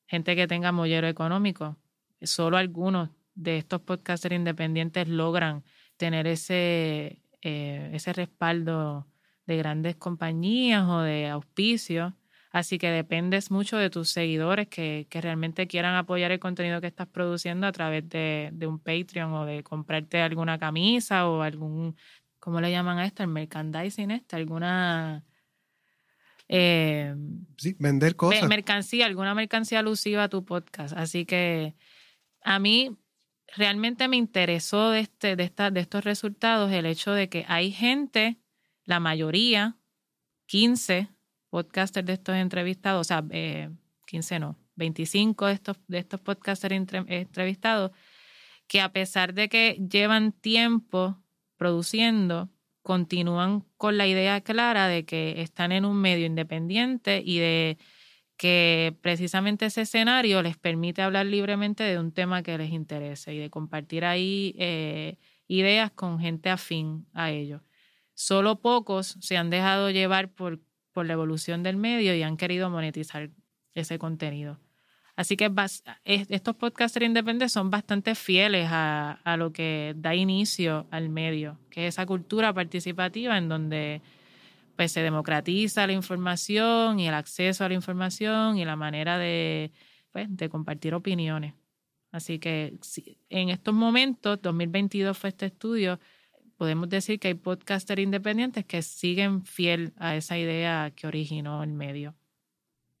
gente 0.07 0.35
que 0.35 0.47
tenga 0.47 0.71
mollero 0.71 1.07
económico. 1.07 1.77
Solo 2.21 2.57
algunos 2.57 3.09
de 3.35 3.57
estos 3.57 3.81
podcasters 3.81 4.35
independientes 4.35 5.07
logran 5.07 5.63
tener 5.97 6.27
ese, 6.27 7.21
eh, 7.41 7.89
ese 7.93 8.13
respaldo 8.13 9.07
de 9.45 9.57
grandes 9.57 9.95
compañías 9.95 10.87
o 10.87 11.01
de 11.01 11.27
auspicios 11.29 12.13
Así 12.57 12.79
que 12.79 12.89
dependes 12.89 13.51
mucho 13.51 13.77
de 13.77 13.91
tus 13.91 14.09
seguidores 14.09 14.67
que, 14.67 15.05
realmente 15.11 15.67
quieran 15.67 15.93
apoyar 15.93 16.31
el 16.31 16.39
contenido 16.39 16.81
que 16.81 16.87
estás 16.87 17.07
produciendo 17.07 17.67
a 17.67 17.71
través 17.71 18.09
de, 18.09 18.51
un 18.61 18.79
Patreon 18.79 19.31
o 19.31 19.45
de 19.45 19.61
comprarte 19.61 20.21
alguna 20.21 20.57
camisa 20.57 21.29
o 21.29 21.43
algún, 21.43 21.95
¿cómo 22.39 22.59
le 22.59 22.71
llaman 22.71 22.97
a 22.97 23.05
esto? 23.05 23.21
El 23.21 23.29
merchandising, 23.29 24.09
este, 24.09 24.37
alguna... 24.37 25.23
Eh, 26.47 27.13
sí, 27.57 27.75
vender 27.77 28.15
cosas. 28.15 28.49
Mercancía, 28.49 29.05
alguna 29.05 29.35
mercancía 29.35 29.77
alusiva 29.79 30.23
a 30.23 30.29
tu 30.29 30.43
podcast. 30.43 30.97
Así 30.97 31.25
que 31.25 31.75
a 32.41 32.57
mí 32.57 32.97
realmente 33.55 34.07
me 34.07 34.17
interesó 34.17 34.89
de, 34.89 35.01
este, 35.01 35.35
de, 35.35 35.43
esta, 35.43 35.69
de 35.69 35.81
estos 35.81 36.03
resultados 36.03 36.71
el 36.71 36.87
hecho 36.87 37.11
de 37.11 37.29
que 37.29 37.45
hay 37.47 37.71
gente, 37.71 38.39
la 38.83 38.99
mayoría, 38.99 39.77
15 40.47 41.16
podcasters 41.57 42.05
de 42.05 42.13
estos 42.13 42.35
entrevistados, 42.35 43.01
o 43.01 43.03
sea, 43.03 43.23
15 44.05 44.35
eh, 44.35 44.39
no, 44.39 44.59
25 44.75 45.47
de 45.47 45.53
estos, 45.53 45.77
de 45.87 45.97
estos 45.97 46.21
podcasters 46.21 46.75
entrevistados, 47.07 47.89
que 48.67 48.79
a 48.79 48.91
pesar 48.93 49.33
de 49.33 49.49
que 49.49 49.81
llevan 49.89 50.33
tiempo 50.33 51.17
produciendo, 51.57 52.51
continúan 52.83 53.65
con 53.75 53.97
la 53.97 54.05
idea 54.05 54.41
clara 54.41 54.87
de 54.87 55.03
que 55.03 55.41
están 55.41 55.71
en 55.71 55.83
un 55.83 55.97
medio 55.97 56.27
independiente 56.27 57.23
y 57.25 57.39
de 57.39 57.79
que 58.37 58.95
precisamente 59.01 59.65
ese 59.65 59.81
escenario 59.81 60.43
les 60.43 60.57
permite 60.57 61.01
hablar 61.01 61.25
libremente 61.25 61.83
de 61.83 61.97
un 61.97 62.11
tema 62.11 62.43
que 62.43 62.55
les 62.55 62.71
interese 62.71 63.33
y 63.33 63.39
de 63.39 63.49
compartir 63.49 64.05
ahí 64.05 64.53
eh, 64.59 65.17
ideas 65.47 65.89
con 65.89 66.19
gente 66.19 66.51
afín 66.51 67.07
a 67.13 67.31
ellos. 67.31 67.63
Solo 68.13 68.61
pocos 68.61 69.17
se 69.21 69.37
han 69.37 69.49
dejado 69.49 69.89
llevar 69.89 70.29
por 70.29 70.59
por 70.97 71.05
la 71.05 71.13
evolución 71.13 71.61
del 71.61 71.77
medio 71.77 72.15
y 72.15 72.23
han 72.23 72.37
querido 72.37 72.71
monetizar 72.71 73.29
ese 73.75 73.99
contenido. 73.99 74.59
Así 75.15 75.37
que 75.37 75.47
estos 76.03 76.55
podcasters 76.55 77.05
independientes 77.05 77.51
son 77.51 77.69
bastante 77.69 78.15
fieles 78.15 78.67
a, 78.71 79.35
lo 79.37 79.53
que 79.53 79.93
da 79.95 80.15
inicio 80.15 80.87
al 80.89 81.09
medio, 81.09 81.59
que 81.69 81.85
es 81.85 81.93
esa 81.93 82.07
cultura 82.07 82.51
participativa 82.51 83.37
en 83.37 83.47
donde 83.47 84.01
pues, 84.75 84.91
se 84.91 85.03
democratiza 85.03 85.85
la 85.85 85.93
información 85.93 86.99
y 86.99 87.07
el 87.07 87.13
acceso 87.13 87.63
a 87.63 87.67
la 87.67 87.75
información 87.75 88.57
y 88.57 88.65
la 88.65 88.75
manera 88.75 89.19
de, 89.19 89.71
pues, 90.11 90.35
de 90.35 90.49
compartir 90.49 90.95
opiniones. 90.95 91.53
Así 92.11 92.39
que 92.39 92.73
en 93.29 93.49
estos 93.49 93.75
momentos, 93.75 94.41
2022 94.41 95.15
fue 95.15 95.29
este 95.29 95.45
estudio, 95.45 95.99
podemos 96.57 96.89
decir 96.89 97.19
que 97.19 97.29
hay 97.29 97.33
podcasters 97.35 98.01
independientes 98.01 98.65
que 98.65 98.81
siguen 98.81 99.45
fiel 99.45 99.93
a 99.97 100.15
esa 100.15 100.37
idea 100.37 100.91
que 100.95 101.07
originó 101.07 101.63
el 101.63 101.71
medio. 101.71 102.15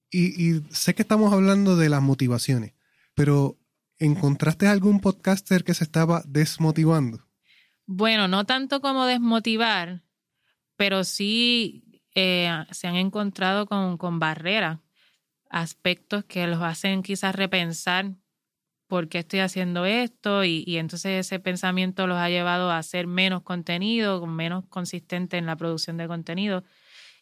Y, 0.09 0.61
sé 0.69 0.95
que 0.95 1.01
estamos 1.01 1.33
hablando 1.33 1.75
de 1.75 1.89
las 1.89 2.01
motivaciones, 2.01 2.73
pero 3.13 3.57
¿encontraste 3.99 4.67
algún 4.67 5.01
podcaster 5.01 5.65
que 5.65 5.73
se 5.73 5.83
estaba 5.83 6.23
desmotivando? 6.25 7.27
Bueno, 7.85 8.27
no 8.27 8.45
tanto 8.45 8.79
como 8.79 9.05
desmotivar, 9.05 10.03
pero 10.77 11.03
sí 11.03 12.03
eh, 12.15 12.49
se 12.71 12.87
han 12.87 12.95
encontrado 12.95 13.65
con, 13.65 13.97
con 13.97 14.19
barreras, 14.19 14.79
aspectos 15.49 16.23
que 16.25 16.47
los 16.47 16.61
hacen 16.61 17.03
quizás 17.03 17.35
repensar 17.35 18.15
por 18.87 19.09
qué 19.09 19.19
estoy 19.19 19.39
haciendo 19.39 19.85
esto 19.85 20.43
y, 20.43 20.77
entonces 20.77 21.25
ese 21.25 21.39
pensamiento 21.39 22.07
los 22.07 22.17
ha 22.17 22.29
llevado 22.29 22.71
a 22.71 22.77
hacer 22.77 23.05
menos 23.07 23.43
contenido, 23.43 24.25
menos 24.25 24.65
consistente 24.69 25.37
en 25.37 25.45
la 25.45 25.55
producción 25.57 25.97
de 25.97 26.07
contenido. 26.07 26.63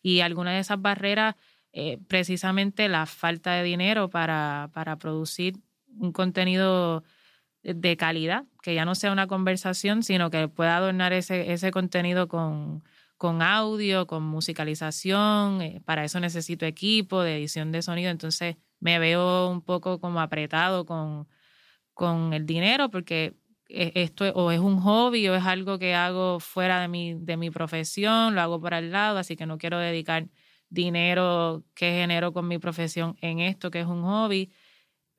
Y 0.02 0.22
algunas 0.22 0.54
de 0.54 0.60
esas 0.60 0.82
barreras, 0.82 1.36
eh, 1.74 1.98
precisamente 2.08 2.88
la 2.88 3.06
falta 3.08 3.54
de 3.54 3.64
dinero 3.64 4.10
para, 4.10 4.70
para 4.74 4.98
producir 4.98 5.58
un 5.98 6.12
contenido 6.12 7.04
de 7.64 7.98
calidad, 7.98 8.46
que 8.62 8.76
ya 8.76 8.86
no 8.86 8.94
sea 8.94 9.12
una 9.12 9.28
conversación, 9.28 10.04
sino 10.04 10.30
que 10.30 10.48
pueda 10.48 10.78
adornar 10.78 11.14
ese, 11.14 11.52
ese 11.52 11.72
contenido 11.72 12.28
con, 12.28 12.84
con 13.18 13.42
audio, 13.42 14.06
con 14.06 14.24
musicalización, 14.24 15.62
eh, 15.62 15.82
para 15.84 16.04
eso 16.04 16.20
necesito 16.20 16.68
equipo 16.68 17.24
de 17.24 17.38
edición 17.38 17.72
de 17.72 17.82
sonido, 17.82 18.12
entonces 18.12 18.58
me 18.80 19.00
veo 19.00 19.50
un 19.50 19.62
poco 19.62 20.00
como 20.00 20.22
apretado 20.22 20.86
con, 20.86 21.28
con 21.96 22.34
el 22.34 22.46
dinero 22.46 22.90
porque 22.92 23.34
e, 23.70 23.92
esto 23.96 24.26
o 24.36 24.52
es 24.52 24.60
un 24.60 24.80
hobby 24.80 25.28
o 25.30 25.36
es 25.36 25.46
algo 25.46 25.80
que 25.80 25.96
hago 25.96 26.40
fuera 26.40 26.82
de 26.82 26.88
mi, 26.88 27.16
de 27.16 27.38
mi 27.38 27.50
profesión, 27.50 28.36
lo 28.36 28.42
hago 28.42 28.62
por 28.62 28.76
al 28.76 28.92
lado, 28.92 29.18
así 29.18 29.36
que 29.36 29.48
no 29.48 29.58
quiero 29.58 29.80
dedicar 29.80 30.28
dinero 30.70 31.64
que 31.74 31.92
genero 31.92 32.34
con 32.34 32.48
mi 32.48 32.60
profesión 32.60 33.18
en 33.22 33.40
esto 33.40 33.72
que 33.72 33.80
es 33.82 33.88
un 33.88 34.04
hobby. 34.04 34.52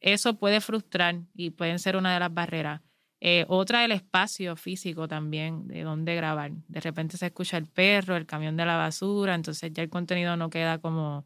Eso 0.00 0.38
puede 0.38 0.60
frustrar 0.60 1.22
y 1.34 1.50
pueden 1.50 1.78
ser 1.80 1.96
una 1.96 2.14
de 2.14 2.20
las 2.20 2.32
barreras. 2.32 2.82
Eh, 3.20 3.46
otra, 3.48 3.84
el 3.84 3.92
espacio 3.92 4.56
físico 4.56 5.08
también, 5.08 5.66
de 5.68 5.82
dónde 5.82 6.14
grabar. 6.14 6.52
De 6.68 6.80
repente 6.80 7.16
se 7.16 7.26
escucha 7.26 7.56
el 7.56 7.66
perro, 7.66 8.16
el 8.16 8.26
camión 8.26 8.56
de 8.56 8.66
la 8.66 8.76
basura, 8.76 9.34
entonces 9.34 9.72
ya 9.72 9.82
el 9.82 9.88
contenido 9.88 10.36
no 10.36 10.50
queda 10.50 10.78
como, 10.78 11.24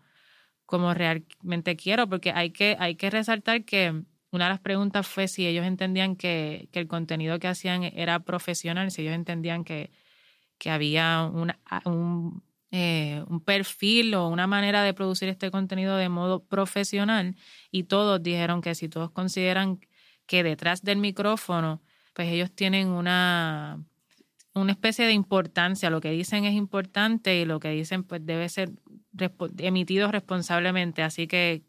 como 0.66 0.94
realmente 0.94 1.76
quiero, 1.76 2.08
porque 2.08 2.30
hay 2.32 2.50
que, 2.52 2.76
hay 2.78 2.94
que 2.94 3.10
resaltar 3.10 3.64
que 3.64 4.04
una 4.32 4.44
de 4.44 4.50
las 4.50 4.60
preguntas 4.60 5.06
fue 5.06 5.28
si 5.28 5.46
ellos 5.46 5.66
entendían 5.66 6.16
que, 6.16 6.68
que 6.72 6.78
el 6.78 6.86
contenido 6.86 7.38
que 7.38 7.48
hacían 7.48 7.82
era 7.82 8.20
profesional, 8.20 8.90
si 8.90 9.02
ellos 9.02 9.14
entendían 9.14 9.64
que, 9.64 9.90
que 10.58 10.70
había 10.70 11.24
un, 11.24 11.52
eh, 12.70 13.24
un 13.28 13.40
perfil 13.40 14.14
o 14.14 14.28
una 14.28 14.46
manera 14.46 14.84
de 14.84 14.94
producir 14.94 15.28
este 15.28 15.50
contenido 15.50 15.96
de 15.96 16.08
modo 16.08 16.44
profesional 16.44 17.34
y 17.72 17.84
todos 17.84 18.22
dijeron 18.22 18.60
que 18.60 18.76
si 18.76 18.88
todos 18.88 19.10
consideran 19.10 19.80
que 20.26 20.44
detrás 20.44 20.82
del 20.82 20.98
micrófono, 20.98 21.82
pues 22.14 22.28
ellos 22.28 22.52
tienen 22.52 22.88
una, 22.88 23.82
una 24.54 24.72
especie 24.72 25.06
de 25.06 25.12
importancia, 25.12 25.90
lo 25.90 26.00
que 26.00 26.12
dicen 26.12 26.44
es 26.44 26.54
importante 26.54 27.40
y 27.40 27.44
lo 27.44 27.58
que 27.58 27.70
dicen 27.70 28.04
pues 28.04 28.24
debe 28.24 28.48
ser 28.48 28.70
emitido 29.58 30.12
responsablemente, 30.12 31.02
así 31.02 31.26
que 31.26 31.64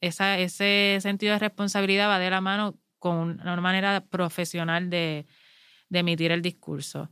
esa, 0.00 0.38
ese 0.38 0.98
sentido 1.00 1.32
de 1.34 1.38
responsabilidad 1.38 2.08
va 2.08 2.18
de 2.18 2.30
la 2.30 2.40
mano 2.40 2.78
con 2.98 3.40
una 3.40 3.60
manera 3.60 4.04
profesional 4.04 4.90
de, 4.90 5.26
emitir 5.90 6.32
el 6.32 6.42
discurso. 6.42 7.10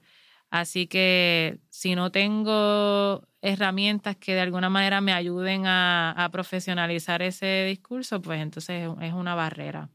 Así 0.50 0.86
que 0.86 1.60
si 1.70 1.94
no 1.94 2.10
tengo 2.10 3.26
herramientas 3.42 4.16
que 4.16 4.34
de 4.34 4.40
alguna 4.40 4.70
manera 4.70 5.00
me 5.00 5.12
ayuden 5.12 5.64
a, 5.66 6.28
profesionalizar 6.32 7.22
ese 7.22 7.64
discurso, 7.66 8.20
pues 8.22 8.40
entonces 8.40 8.88
es 9.00 9.12
una 9.12 9.34
barrera 9.34 9.90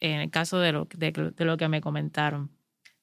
en 0.00 0.20
el 0.20 0.30
caso 0.30 0.58
de, 0.58 0.72
lo 0.72 1.56
que 1.56 1.68
me 1.68 1.80
comentaron. 1.80 2.50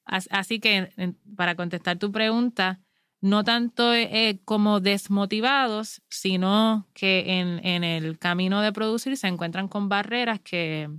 Así 0.06 0.60
que 0.60 1.16
para 1.36 1.56
contestar 1.56 1.98
tu 1.98 2.12
pregunta, 2.12 2.82
no 3.24 3.44
tanto 3.44 3.94
eh, 3.94 4.40
como 4.46 4.80
desmotivados, 4.80 6.02
sino 6.10 6.88
que 6.94 7.40
en, 7.40 7.66
en, 7.66 7.84
el 7.84 8.20
camino 8.20 8.62
de 8.62 8.72
producir 8.72 9.18
se 9.18 9.28
encuentran 9.28 9.68
con 9.68 9.90
barreras 9.90 10.40
que 10.42 10.90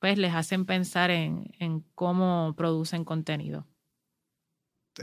pues 0.00 0.18
les 0.18 0.34
hacen 0.34 0.64
pensar 0.64 1.10
en, 1.10 1.52
en 1.58 1.84
cómo 1.94 2.54
producen 2.56 3.04
contenido 3.04 3.66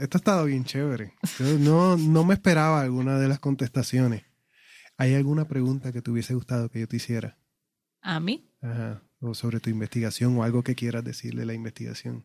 esto 0.00 0.18
ha 0.18 0.20
estado 0.20 0.44
bien 0.44 0.64
chévere. 0.64 1.14
no, 1.60 1.96
no 1.96 2.24
me 2.24 2.34
esperaba 2.34 2.80
alguna 2.80 3.18
de 3.18 3.28
las 3.28 3.38
contestaciones. 3.38 4.24
¿Hay 4.96 5.14
alguna 5.14 5.46
pregunta 5.46 5.92
que 5.92 6.02
te 6.02 6.10
hubiese 6.10 6.34
gustado 6.34 6.70
que 6.70 6.80
yo 6.80 6.88
te 6.88 6.96
hiciera? 6.96 7.38
¿A 8.00 8.20
mí? 8.20 8.50
Ajá. 8.60 9.02
O 9.20 9.34
sobre 9.34 9.60
tu 9.60 9.70
investigación 9.70 10.36
o 10.36 10.44
algo 10.44 10.62
que 10.62 10.74
quieras 10.74 11.04
decirle 11.04 11.40
de 11.40 11.46
la 11.46 11.54
investigación. 11.54 12.24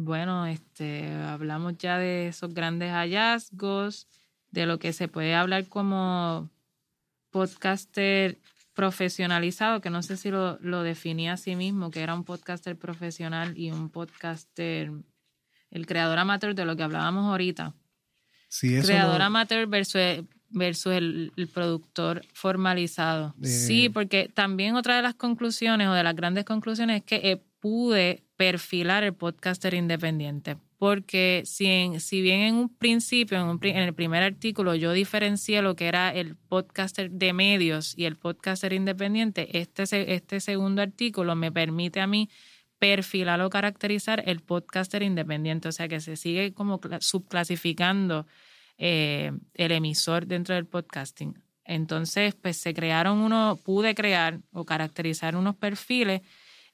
Bueno, 0.00 0.46
este, 0.46 1.10
hablamos 1.10 1.76
ya 1.76 1.98
de 1.98 2.28
esos 2.28 2.54
grandes 2.54 2.92
hallazgos, 2.92 4.06
de 4.52 4.64
lo 4.64 4.78
que 4.78 4.92
se 4.92 5.08
puede 5.08 5.34
hablar 5.34 5.66
como 5.66 6.48
podcaster 7.30 8.38
profesionalizado, 8.74 9.80
que 9.80 9.90
no 9.90 10.04
sé 10.04 10.16
si 10.16 10.30
lo, 10.30 10.56
lo 10.60 10.84
definía 10.84 11.32
a 11.32 11.36
sí 11.36 11.56
mismo, 11.56 11.90
que 11.90 12.00
era 12.00 12.14
un 12.14 12.22
podcaster 12.22 12.76
profesional 12.76 13.58
y 13.58 13.72
un 13.72 13.90
podcaster 13.90 14.92
el 15.72 15.84
creador 15.84 16.20
amateur 16.20 16.54
de 16.54 16.64
lo 16.64 16.76
que 16.76 16.84
hablábamos 16.84 17.24
ahorita. 17.24 17.74
Sí, 18.48 18.78
creador 18.80 19.20
amateur 19.20 19.66
versus, 19.66 20.00
versus 20.48 20.92
el, 20.92 21.32
productor 21.52 22.24
formalizado. 22.34 23.34
Sí, 23.42 23.88
porque 23.88 24.30
también 24.32 24.76
otra 24.76 24.94
de 24.94 25.02
las 25.02 25.14
conclusiones 25.14 25.88
o 25.88 25.92
de 25.92 26.04
las 26.04 26.14
grandes 26.14 26.44
conclusiones 26.44 26.98
es 26.98 27.02
que 27.02 27.16
eh, 27.32 27.42
pude 27.60 28.24
perfilar 28.36 29.04
el 29.04 29.14
podcaster 29.14 29.74
independiente. 29.74 30.56
Porque 30.78 31.42
si, 31.44 31.98
si 31.98 32.22
bien 32.22 32.40
en 32.40 32.54
un 32.54 32.68
principio, 32.68 33.38
en, 33.38 33.58
en, 33.62 33.82
el 33.82 33.94
primer 33.94 34.22
artículo, 34.22 34.76
yo 34.76 34.92
diferencié 34.92 35.60
lo 35.60 35.74
que 35.74 35.88
era 35.88 36.14
el 36.14 36.36
podcaster 36.36 37.10
de 37.10 37.32
medios 37.32 37.94
y 37.96 38.04
el 38.04 38.16
podcaster 38.16 38.72
independiente, 38.72 39.58
este, 39.58 40.14
este 40.14 40.38
segundo 40.38 40.80
artículo 40.80 41.34
me 41.34 41.50
permite 41.50 42.00
a 42.00 42.06
mí 42.06 42.30
perfilar 42.78 43.40
o 43.40 43.50
caracterizar 43.50 44.22
el 44.26 44.40
podcaster 44.40 45.02
independiente, 45.02 45.68
o 45.68 45.72
sea 45.72 45.88
que 45.88 45.98
se 45.98 46.16
sigue 46.16 46.54
como 46.54 46.80
subclasificando 47.00 48.26
eh, 48.76 49.32
el 49.54 49.72
emisor 49.72 50.26
dentro 50.26 50.54
del 50.54 50.66
podcasting. 50.66 51.42
Entonces, 51.64 52.34
pues 52.34 52.56
se 52.56 52.72
crearon 52.72 53.18
uno, 53.18 53.58
pude 53.64 53.96
crear 53.96 54.40
o 54.52 54.64
caracterizar 54.64 55.34
unos 55.34 55.56
perfiles 55.56 56.22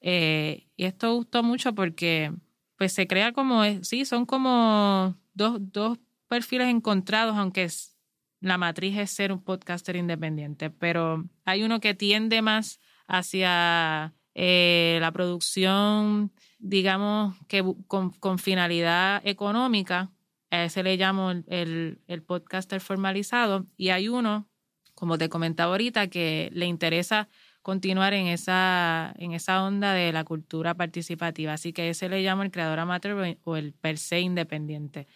eh, 0.06 0.66
y 0.76 0.84
esto 0.84 1.14
gustó 1.14 1.42
mucho 1.42 1.74
porque 1.74 2.30
pues 2.76 2.92
se 2.92 3.06
crea 3.06 3.32
como, 3.32 3.62
sí, 3.82 4.04
son 4.04 4.26
como 4.26 5.16
dos, 5.32 5.56
dos 5.72 5.98
perfiles 6.28 6.68
encontrados, 6.68 7.36
aunque 7.36 7.64
es, 7.64 7.96
la 8.40 8.58
matriz 8.58 8.98
es 8.98 9.10
ser 9.10 9.32
un 9.32 9.42
podcaster 9.42 9.96
independiente, 9.96 10.68
pero 10.68 11.24
hay 11.46 11.62
uno 11.62 11.80
que 11.80 11.94
tiende 11.94 12.42
más 12.42 12.80
hacia 13.06 14.12
eh, 14.34 14.98
la 15.00 15.10
producción, 15.10 16.32
digamos 16.58 17.34
que 17.48 17.64
con, 17.86 18.38
finalidad 18.38 19.22
económica, 19.26 20.12
a 20.50 20.64
ese 20.64 20.82
le 20.82 20.98
llamo 20.98 21.30
el, 21.30 22.02
el, 22.06 22.22
podcaster 22.22 22.82
formalizado, 22.82 23.64
y 23.78 23.88
hay 23.88 24.10
uno, 24.10 24.50
como 24.94 25.16
te 25.16 25.30
comentaba 25.30 25.72
ahorita, 25.72 26.08
que 26.08 26.50
le 26.52 26.66
interesa 26.66 27.30
continuar 27.64 28.12
en 28.12 28.26
esa, 28.26 29.14
en 29.16 29.32
esa 29.32 29.64
onda 29.64 29.94
de 29.94 30.12
la 30.12 30.22
cultura 30.22 30.74
participativa. 30.74 31.54
Así 31.54 31.72
que 31.72 31.88
ese 31.88 32.10
le 32.10 32.22
llamo 32.22 32.42
el 32.42 32.50
creador 32.50 32.78
amateur 32.78 33.38
o 33.42 33.56
el 33.56 33.72
per 33.72 33.96
se 33.96 34.20
independiente. 34.20 35.06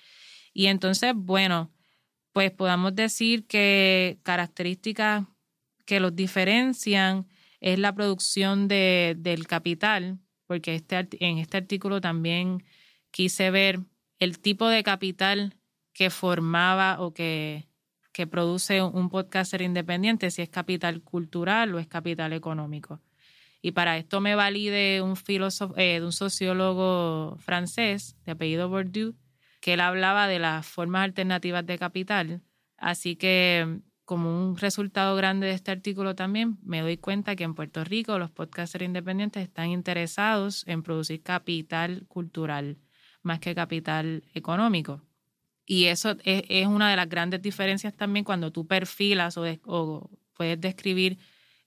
Y 0.55 0.69
entonces, 0.69 1.13
bueno, 1.15 1.71
pues 2.33 2.51
podamos 2.51 2.95
decir 2.95 3.47
que 3.47 4.19
características 4.23 5.27
que 5.85 6.01
los 6.01 6.17
diferencian 6.17 7.29
es 7.61 7.79
la 7.79 7.95
producción 7.95 8.67
de, 8.67 9.15
del 9.19 9.47
capital, 9.47 10.19
porque 10.47 10.75
este, 10.75 11.07
en 11.21 11.37
este 11.37 11.59
artículo 11.59 12.01
también 12.01 12.65
quise 13.11 13.51
ver 13.51 13.81
el 14.21 14.39
tipo 14.39 14.69
de 14.69 14.83
capital 14.83 15.55
que 15.93 16.09
formaba 16.09 16.99
o 17.03 17.13
que, 17.13 17.68
que 18.13 18.27
produce 18.27 18.83
un 18.83 19.09
podcaster 19.11 19.63
independiente, 19.63 20.31
si 20.31 20.43
es 20.43 20.49
capital 20.49 21.03
cultural 21.03 21.75
o 21.75 21.79
es 21.79 21.87
capital 21.87 22.33
económico. 22.33 23.01
Y 23.61 23.73
para 23.73 23.97
esto 23.97 24.21
me 24.21 24.35
valide 24.35 25.03
un 25.03 25.15
eh, 25.77 26.01
de 26.01 26.05
un 26.05 26.13
sociólogo 26.13 27.37
francés 27.39 28.17
de 28.25 28.33
apellido 28.33 28.69
Bourdieu, 28.69 29.15
que 29.61 29.75
él 29.75 29.81
hablaba 29.81 30.29
de 30.29 30.39
las 30.39 30.67
formas 30.67 31.05
alternativas 31.05 31.67
de 31.67 31.79
capital. 31.79 32.43
Así 32.77 33.17
que 33.17 33.81
como 34.05 34.49
un 34.49 34.57
resultado 34.57 35.15
grande 35.17 35.49
de 35.49 35.53
este 35.53 35.71
artículo 35.71 36.15
también, 36.15 36.59
me 36.63 36.81
doy 36.81 36.97
cuenta 36.97 37.37
que 37.37 37.45
en 37.45 37.55
Puerto 37.55 37.85
Rico 37.85 38.19
los 38.19 38.31
podcasters 38.31 38.85
independientes 38.85 39.43
están 39.43 39.69
interesados 39.69 40.67
en 40.67 40.83
producir 40.83 41.23
capital 41.23 42.07
cultural 42.09 42.79
más 43.23 43.41
que 43.41 43.55
capital 43.55 44.25
económico. 44.33 45.03
Y 45.71 45.85
eso 45.85 46.17
es, 46.25 46.67
una 46.67 46.91
de 46.91 46.97
las 46.97 47.11
grandes 47.11 47.43
diferencias 47.43 47.95
también 47.95 48.25
cuando 48.25 48.51
tú 48.51 48.67
perfilas 48.67 49.37
o, 49.37 50.11
puedes 50.33 50.59
describir 50.59 51.19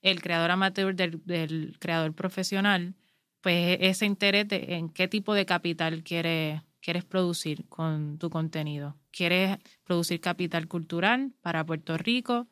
el 0.01 0.21
creador 0.21 0.49
amateur 0.49 0.95
del, 0.95 1.77
creador 1.79 2.15
profesional, 2.15 2.95
pues 3.41 3.77
ese 3.79 4.07
interés 4.07 4.47
en 4.49 4.89
qué 4.89 5.07
tipo 5.07 5.35
de 5.35 5.45
capital 5.45 6.03
quiere 6.03 6.63
quieres 6.81 7.05
producir 7.05 7.67
con 7.69 8.17
tu 8.17 8.31
contenido. 8.31 8.97
¿Quieres 9.11 9.59
producir 9.83 10.19
capital 10.19 10.67
cultural 10.67 11.31
para 11.41 11.63
Puerto 11.63 11.95
Rico 11.95 12.47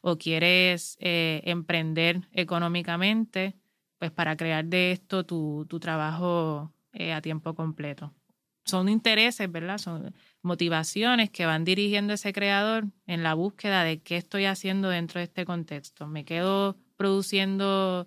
o 0.00 0.16
quieres 0.16 0.96
eh, 1.00 1.42
emprender 1.44 2.28
económicamente 2.30 3.56
pues 3.98 4.12
para 4.12 4.36
crear 4.36 4.64
de 4.64 4.92
esto 4.92 5.26
tu, 5.26 5.66
trabajo 5.80 6.72
eh, 6.92 7.12
a 7.12 7.20
tiempo 7.20 7.54
completo? 7.56 8.14
Son 8.64 8.88
intereses, 8.88 9.50
¿verdad? 9.50 9.78
Son 9.78 10.14
motivaciones 10.42 11.30
que 11.30 11.46
van 11.46 11.64
dirigiendo 11.64 12.14
ese 12.14 12.32
creador 12.32 12.86
en 13.06 13.22
la 13.22 13.34
búsqueda 13.34 13.84
de 13.84 14.00
qué 14.00 14.16
estoy 14.16 14.44
haciendo 14.46 14.88
dentro 14.88 15.18
de 15.18 15.24
este 15.24 15.44
contexto. 15.44 16.06
Me 16.06 16.24
quedo 16.24 16.76
produciendo 16.96 18.06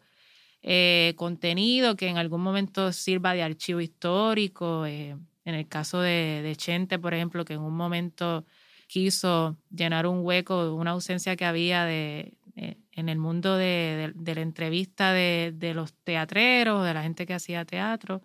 eh, 0.62 1.14
contenido 1.16 1.96
que 1.96 2.08
en 2.08 2.18
algún 2.18 2.42
momento 2.42 2.92
sirva 2.92 3.34
de 3.34 3.44
archivo 3.44 3.82
histórico, 3.82 4.86
en 4.86 5.28
el 5.46 5.68
caso 5.68 6.02
de, 6.02 6.54
Chente, 6.58 7.00
por 7.00 7.14
ejemplo, 7.14 7.46
que 7.46 7.54
en 7.54 7.62
un 7.62 7.76
momento 7.76 8.46
quiso 8.88 9.58
llenar 9.70 10.08
un 10.08 10.26
hueco, 10.26 10.74
una 10.76 10.92
ausencia 10.92 11.36
que 11.36 11.46
había 11.46 11.86
de, 11.86 12.38
en 12.98 13.10
el 13.10 13.18
mundo 13.18 13.56
de, 13.56 14.14
la 14.16 14.42
entrevista 14.42 15.14
de, 15.14 15.72
los 15.74 15.94
teatreros, 15.94 16.84
de 16.84 16.94
la 16.94 17.04
gente 17.04 17.26
que 17.26 17.36
hacía 17.36 17.64
teatro, 17.64 18.22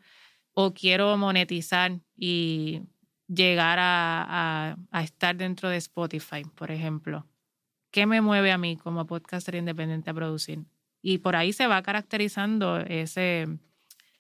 o 0.55 0.75
quiero 0.75 1.17
monetizar 1.17 2.01
y 2.17 2.83
llegar 3.27 3.79
a, 3.81 4.77
a, 4.91 5.03
estar 5.03 5.37
dentro 5.37 5.69
de 5.69 5.77
Spotify, 5.79 6.43
por 6.55 6.71
ejemplo. 6.71 7.27
¿Qué 7.91 8.07
me 8.07 8.21
mueve 8.21 8.53
a 8.53 8.59
mí 8.59 8.77
como 8.77 9.07
podcaster 9.07 9.55
independiente 9.55 10.11
a 10.11 10.15
producir? 10.15 10.65
Y 11.03 11.19
por 11.19 11.37
ahí 11.37 11.53
se 11.53 11.67
va 11.67 11.83
caracterizando 11.83 12.79
ese, 12.79 13.47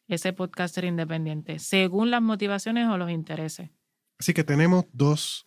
ese 0.08 0.32
podcaster 0.32 0.84
independiente, 0.84 1.58
según 1.58 2.10
las 2.10 2.22
motivaciones 2.22 2.88
o 2.88 2.98
los 2.98 3.10
intereses. 3.10 3.70
Así 4.18 4.34
que 4.34 4.44
tenemos 4.44 4.84
dos. 4.92 5.46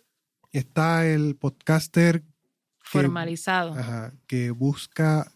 Está 0.51 1.05
el 1.05 1.35
podcaster 1.35 2.23
formalizado. 2.79 3.73
Ajá, 3.73 4.13
que 4.27 4.51
busca 4.51 5.31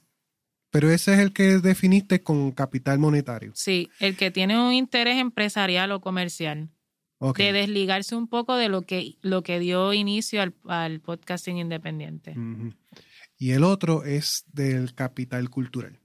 pero 0.72 0.91
ese 0.91 1.13
es 1.13 1.20
el 1.20 1.34
que 1.34 1.59
definiste 1.59 2.22
con 2.22 2.51
capital 2.51 2.99
monetario. 2.99 3.51
Sí, 3.55 3.89
el 3.99 4.15
que 4.15 4.32
tiene 4.32 4.59
un 4.59 4.74
interés 4.74 5.17
empresarial 5.17 5.91
o 5.91 6.01
comercial. 6.01 6.70
De 7.36 7.51
desligarse 7.51 8.15
un 8.15 8.30
poco 8.30 8.55
de 8.55 8.70
lo 8.70 8.84
que, 8.84 9.17
lo 9.22 9.43
que 9.43 9.59
dio 9.59 9.93
inicio 9.93 10.41
al, 10.65 11.01
podcasting 11.01 11.57
independiente. 11.57 12.34
Y 13.38 13.51
el 13.51 13.65
otro 13.65 14.05
es 14.05 14.45
del 14.53 14.95
capital 14.95 15.49
cultural. 15.49 15.99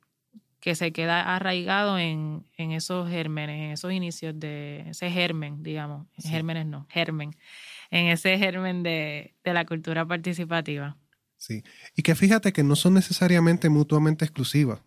Que 0.58 0.74
se 0.74 0.92
queda 0.92 1.36
arraigado 1.36 1.98
en, 1.98 2.44
esos 2.56 3.08
gérmenes, 3.08 3.60
en 3.60 3.70
esos 3.70 3.92
inicios 3.92 4.38
de 4.40 4.90
ese 4.90 5.08
germen, 5.10 5.62
digamos. 5.62 6.08
Gérmenes 6.18 6.66
no, 6.66 6.86
germen. 6.90 7.36
En 7.90 8.06
ese 8.06 8.36
germen 8.36 8.82
de, 8.82 9.34
de 9.44 9.52
la 9.52 9.66
cultura 9.66 10.04
participativa. 10.04 10.96
Sí. 11.44 11.62
Y 11.94 12.02
que 12.02 12.14
fíjate 12.14 12.54
que 12.54 12.64
no 12.64 12.74
son 12.74 12.94
necesariamente 12.94 13.68
mutuamente 13.68 14.24
exclusivas. 14.24 14.80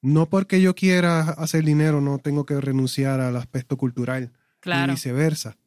No 0.00 0.30
porque 0.30 0.62
yo 0.62 0.74
quiera 0.74 1.20
hacer 1.20 1.64
dinero 1.64 2.00
no 2.00 2.18
tengo 2.18 2.46
que 2.46 2.58
renunciar 2.58 3.20
al 3.20 3.36
aspecto 3.36 3.76
cultural. 3.76 4.32
Claro. 4.60 4.92
Y 4.92 4.94
viceversa. 4.94 5.58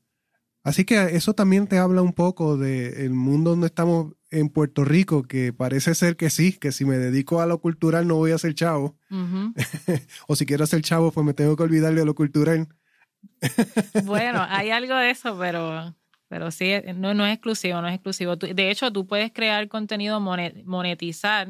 Así 0.64 0.84
que 0.84 1.16
eso 1.16 1.36
también 1.36 1.68
te 1.68 1.78
habla 1.78 2.02
un 2.02 2.14
poco 2.14 2.58
del 2.58 3.12
mundo 3.12 3.52
donde 3.52 3.68
estamos 3.68 4.14
en 4.32 4.50
Puerto 4.50 4.84
Rico, 4.84 5.22
que 5.22 5.54
parece 5.54 5.94
ser 5.94 6.18
que 6.18 6.32
sí, 6.32 6.54
que 6.54 6.72
si 6.72 6.86
me 6.86 6.98
dedico 6.98 7.39
a 7.39 7.46
lo 7.46 7.60
cultural 7.60 8.08
no 8.08 8.16
voy 8.16 8.32
a 8.32 8.39
ser 8.39 8.56
chavo. 8.56 8.98
o 10.28 10.36
si 10.36 10.48
quiero 10.48 10.66
ser 10.66 10.82
chavo, 10.82 11.12
pues 11.12 11.24
me 11.24 11.36
tengo 11.36 11.56
que 11.56 11.64
olvidar 11.64 11.94
de 11.94 12.06
lo 12.06 12.16
cultural. 12.16 12.68
bueno, 14.06 14.44
hay 14.50 14.72
algo 14.72 14.96
de 14.96 15.12
eso, 15.12 15.38
pero 15.38 15.96
pero 16.32 16.49
sí, 16.49 16.71
eh, 16.71 16.93
no, 16.95 17.13
no 17.13 17.25
es 17.25 17.34
exclusivo, 17.34 17.82
no 17.82 17.89
es 17.89 17.95
exclusivo. 17.95 18.38
De 18.38 18.71
hecho, 18.71 18.89
tú 18.89 19.05
puedes 19.05 19.34
crear 19.34 19.67
contenido, 19.67 20.21
monetizar 20.21 21.49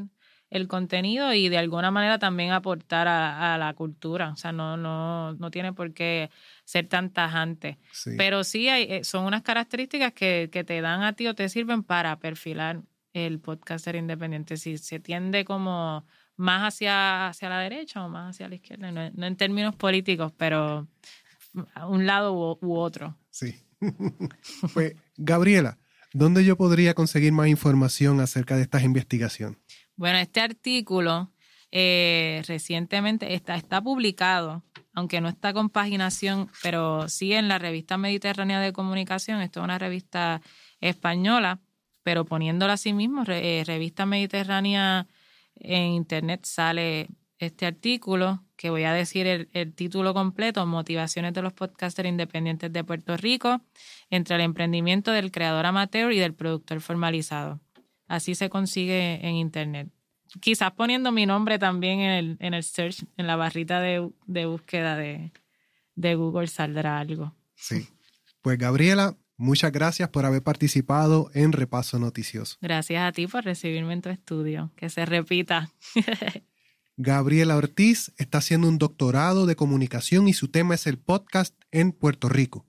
el 0.50 0.68
contenido 0.68 1.32
y 1.36 1.50
de 1.50 1.60
alguna 1.60 1.92
manera 1.92 2.18
también 2.18 2.52
aportar 2.52 3.08
a, 3.08 3.60
la 3.60 3.76
cultura. 3.76 4.32
O 4.32 4.36
sea, 4.38 4.52
no, 4.52 4.78
no, 4.78 5.34
no 5.34 5.52
tiene 5.52 5.72
por 5.72 5.94
qué 5.94 6.32
ser 6.66 6.88
tan 6.88 7.12
tajante. 7.12 7.78
Pero 8.18 8.44
sí 8.44 8.70
hay, 8.70 8.88
eh, 8.92 9.04
son 9.04 9.26
unas 9.26 9.44
características 9.44 10.14
que, 10.14 10.50
te 10.52 10.82
dan 10.82 11.04
a 11.04 11.14
ti 11.14 11.28
o 11.28 11.36
te 11.36 11.48
sirven 11.48 11.84
para 11.84 12.18
perfilar 12.18 12.82
el 13.14 13.40
podcaster 13.40 13.96
independiente. 13.96 14.58
Si 14.58 14.80
se 14.80 15.00
tiende 15.00 15.46
como 15.46 16.08
más 16.38 16.74
hacia, 16.74 17.28
hacia 17.28 17.50
la 17.50 17.60
derecha 17.60 18.04
o 18.04 18.10
más 18.10 18.32
hacia 18.32 18.50
la 18.50 18.56
izquierda, 18.56 18.92
no, 18.92 19.28
en 19.28 19.36
términos 19.36 19.76
políticos, 19.76 20.34
pero 20.36 20.88
a 21.76 21.86
un 21.86 22.08
lado 22.08 22.58
u 22.60 22.76
otro. 22.78 23.16
Sí. 23.30 23.54
Pues, 24.74 24.96
Gabriela, 25.18 25.78
¿dónde 26.14 26.44
yo 26.46 26.58
podría 26.58 26.94
conseguir 26.94 27.32
más 27.34 27.48
información 27.48 28.20
acerca 28.20 28.56
de 28.56 28.64
estas 28.64 28.84
investigaciones? 28.84 29.60
Bueno, 29.96 30.18
este 30.18 30.42
artículo 30.42 31.32
eh, 31.72 32.42
recientemente 32.48 33.34
está, 33.34 33.56
está 33.56 33.82
publicado, 33.82 34.64
aunque 34.94 35.22
no 35.22 35.30
está 35.30 35.54
con 35.54 35.70
paginación, 35.70 36.50
pero 36.62 37.08
sí 37.08 37.34
en 37.34 37.48
la 37.48 37.60
revista 37.60 37.98
Mediterránea 37.98 38.60
de 38.60 38.74
Comunicación. 38.74 39.42
Esto 39.42 39.62
es 39.62 39.64
una 39.64 39.80
revista 39.80 40.42
española, 40.82 41.60
pero 42.04 42.26
poniéndola 42.26 42.74
a 42.74 42.78
sí 42.78 42.94
mismo, 42.94 43.24
eh, 43.28 43.64
revista 43.66 44.06
Mediterránea 44.06 45.08
en 45.56 45.94
Internet 45.94 46.46
sale 46.46 47.08
este 47.38 47.66
artículo, 47.66 48.44
que 48.62 48.70
voy 48.70 48.84
a 48.84 48.94
decir 48.94 49.26
el, 49.26 49.74
título 49.74 50.14
completo, 50.14 50.64
Motivaciones 50.68 51.34
de 51.34 51.42
los 51.42 51.52
podcasters 51.52 52.08
independientes 52.08 52.72
de 52.72 52.84
Puerto 52.84 53.18
Rico, 53.18 53.60
entre 54.12 54.36
el 54.36 54.42
emprendimiento 54.42 55.10
del 55.12 55.32
creador 55.32 55.66
amateur 55.66 56.12
y 56.12 56.20
del 56.20 56.36
productor 56.36 56.80
formalizado. 56.80 57.60
Así 58.08 58.36
se 58.36 58.52
consigue 58.52 59.28
en 59.28 59.34
Internet. 59.34 59.90
Quizás 60.42 60.74
poniendo 60.74 61.12
mi 61.12 61.26
nombre 61.26 61.58
también 61.58 62.02
en 62.02 62.12
el, 62.12 62.38
en 62.40 62.54
el 62.54 62.62
search, 62.62 63.04
en 63.18 63.26
la 63.26 63.36
barrita 63.36 63.80
de, 63.80 64.12
búsqueda 64.46 64.96
de, 64.96 65.32
de 65.96 66.14
Google 66.14 66.46
saldrá 66.46 67.00
algo. 67.00 67.36
Sí. 67.56 67.88
Pues 68.44 68.60
Gabriela, 68.60 69.18
muchas 69.38 69.72
gracias 69.72 70.10
por 70.10 70.24
haber 70.24 70.44
participado 70.44 71.32
en 71.34 71.52
Repaso 71.52 71.98
Noticioso. 71.98 72.58
Gracias 72.62 73.02
a 73.02 73.12
ti 73.12 73.26
por 73.26 73.44
recibirme 73.44 73.94
en 73.94 74.04
tu 74.04 74.10
estudio. 74.10 74.72
Que 74.76 74.92
se 74.92 75.04
repita. 75.08 75.72
Gabriela 77.02 77.58
Ortiz 77.58 78.12
está 78.18 78.38
haciendo 78.38 78.68
un 78.68 78.78
doctorado 78.78 79.48
de 79.48 79.56
comunicación 79.56 80.28
y 80.28 80.34
su 80.34 80.50
tema 80.50 80.76
es 80.76 80.86
el 80.86 81.00
podcast 81.00 81.56
en 81.72 81.94
Puerto 81.94 82.30
Rico. 82.30 82.68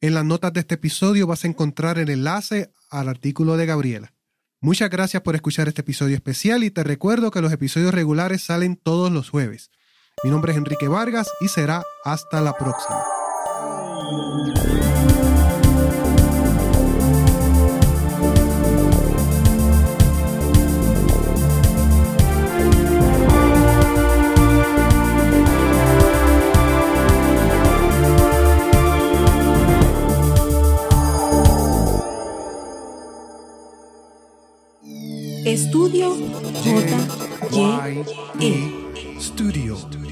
En 0.00 0.14
las 0.14 0.24
notas 0.24 0.52
de 0.52 0.60
este 0.60 0.74
episodio 0.74 1.28
vas 1.28 1.44
a 1.44 1.46
encontrar 1.46 1.98
el 1.98 2.10
enlace 2.10 2.72
al 2.90 3.08
artículo 3.08 3.56
de 3.56 3.66
Gabriela. 3.66 4.12
Muchas 4.60 4.90
gracias 4.90 5.22
por 5.22 5.36
escuchar 5.36 5.68
este 5.68 5.82
episodio 5.82 6.16
especial 6.16 6.64
y 6.64 6.72
te 6.72 6.82
recuerdo 6.82 7.30
que 7.30 7.42
los 7.42 7.52
episodios 7.52 7.94
regulares 7.94 8.42
salen 8.42 8.74
todos 8.74 9.12
los 9.12 9.30
jueves. 9.30 9.70
Mi 10.24 10.30
nombre 10.30 10.50
es 10.50 10.58
Enrique 10.58 10.88
Vargas 10.88 11.28
y 11.40 11.46
será 11.46 11.84
hasta 12.04 12.40
la 12.40 12.54
próxima. 12.54 13.04
Estudio 35.44 36.14
J. 36.64 36.96
Y. 37.52 38.04
E. 38.40 39.20
Studio. 39.20 40.03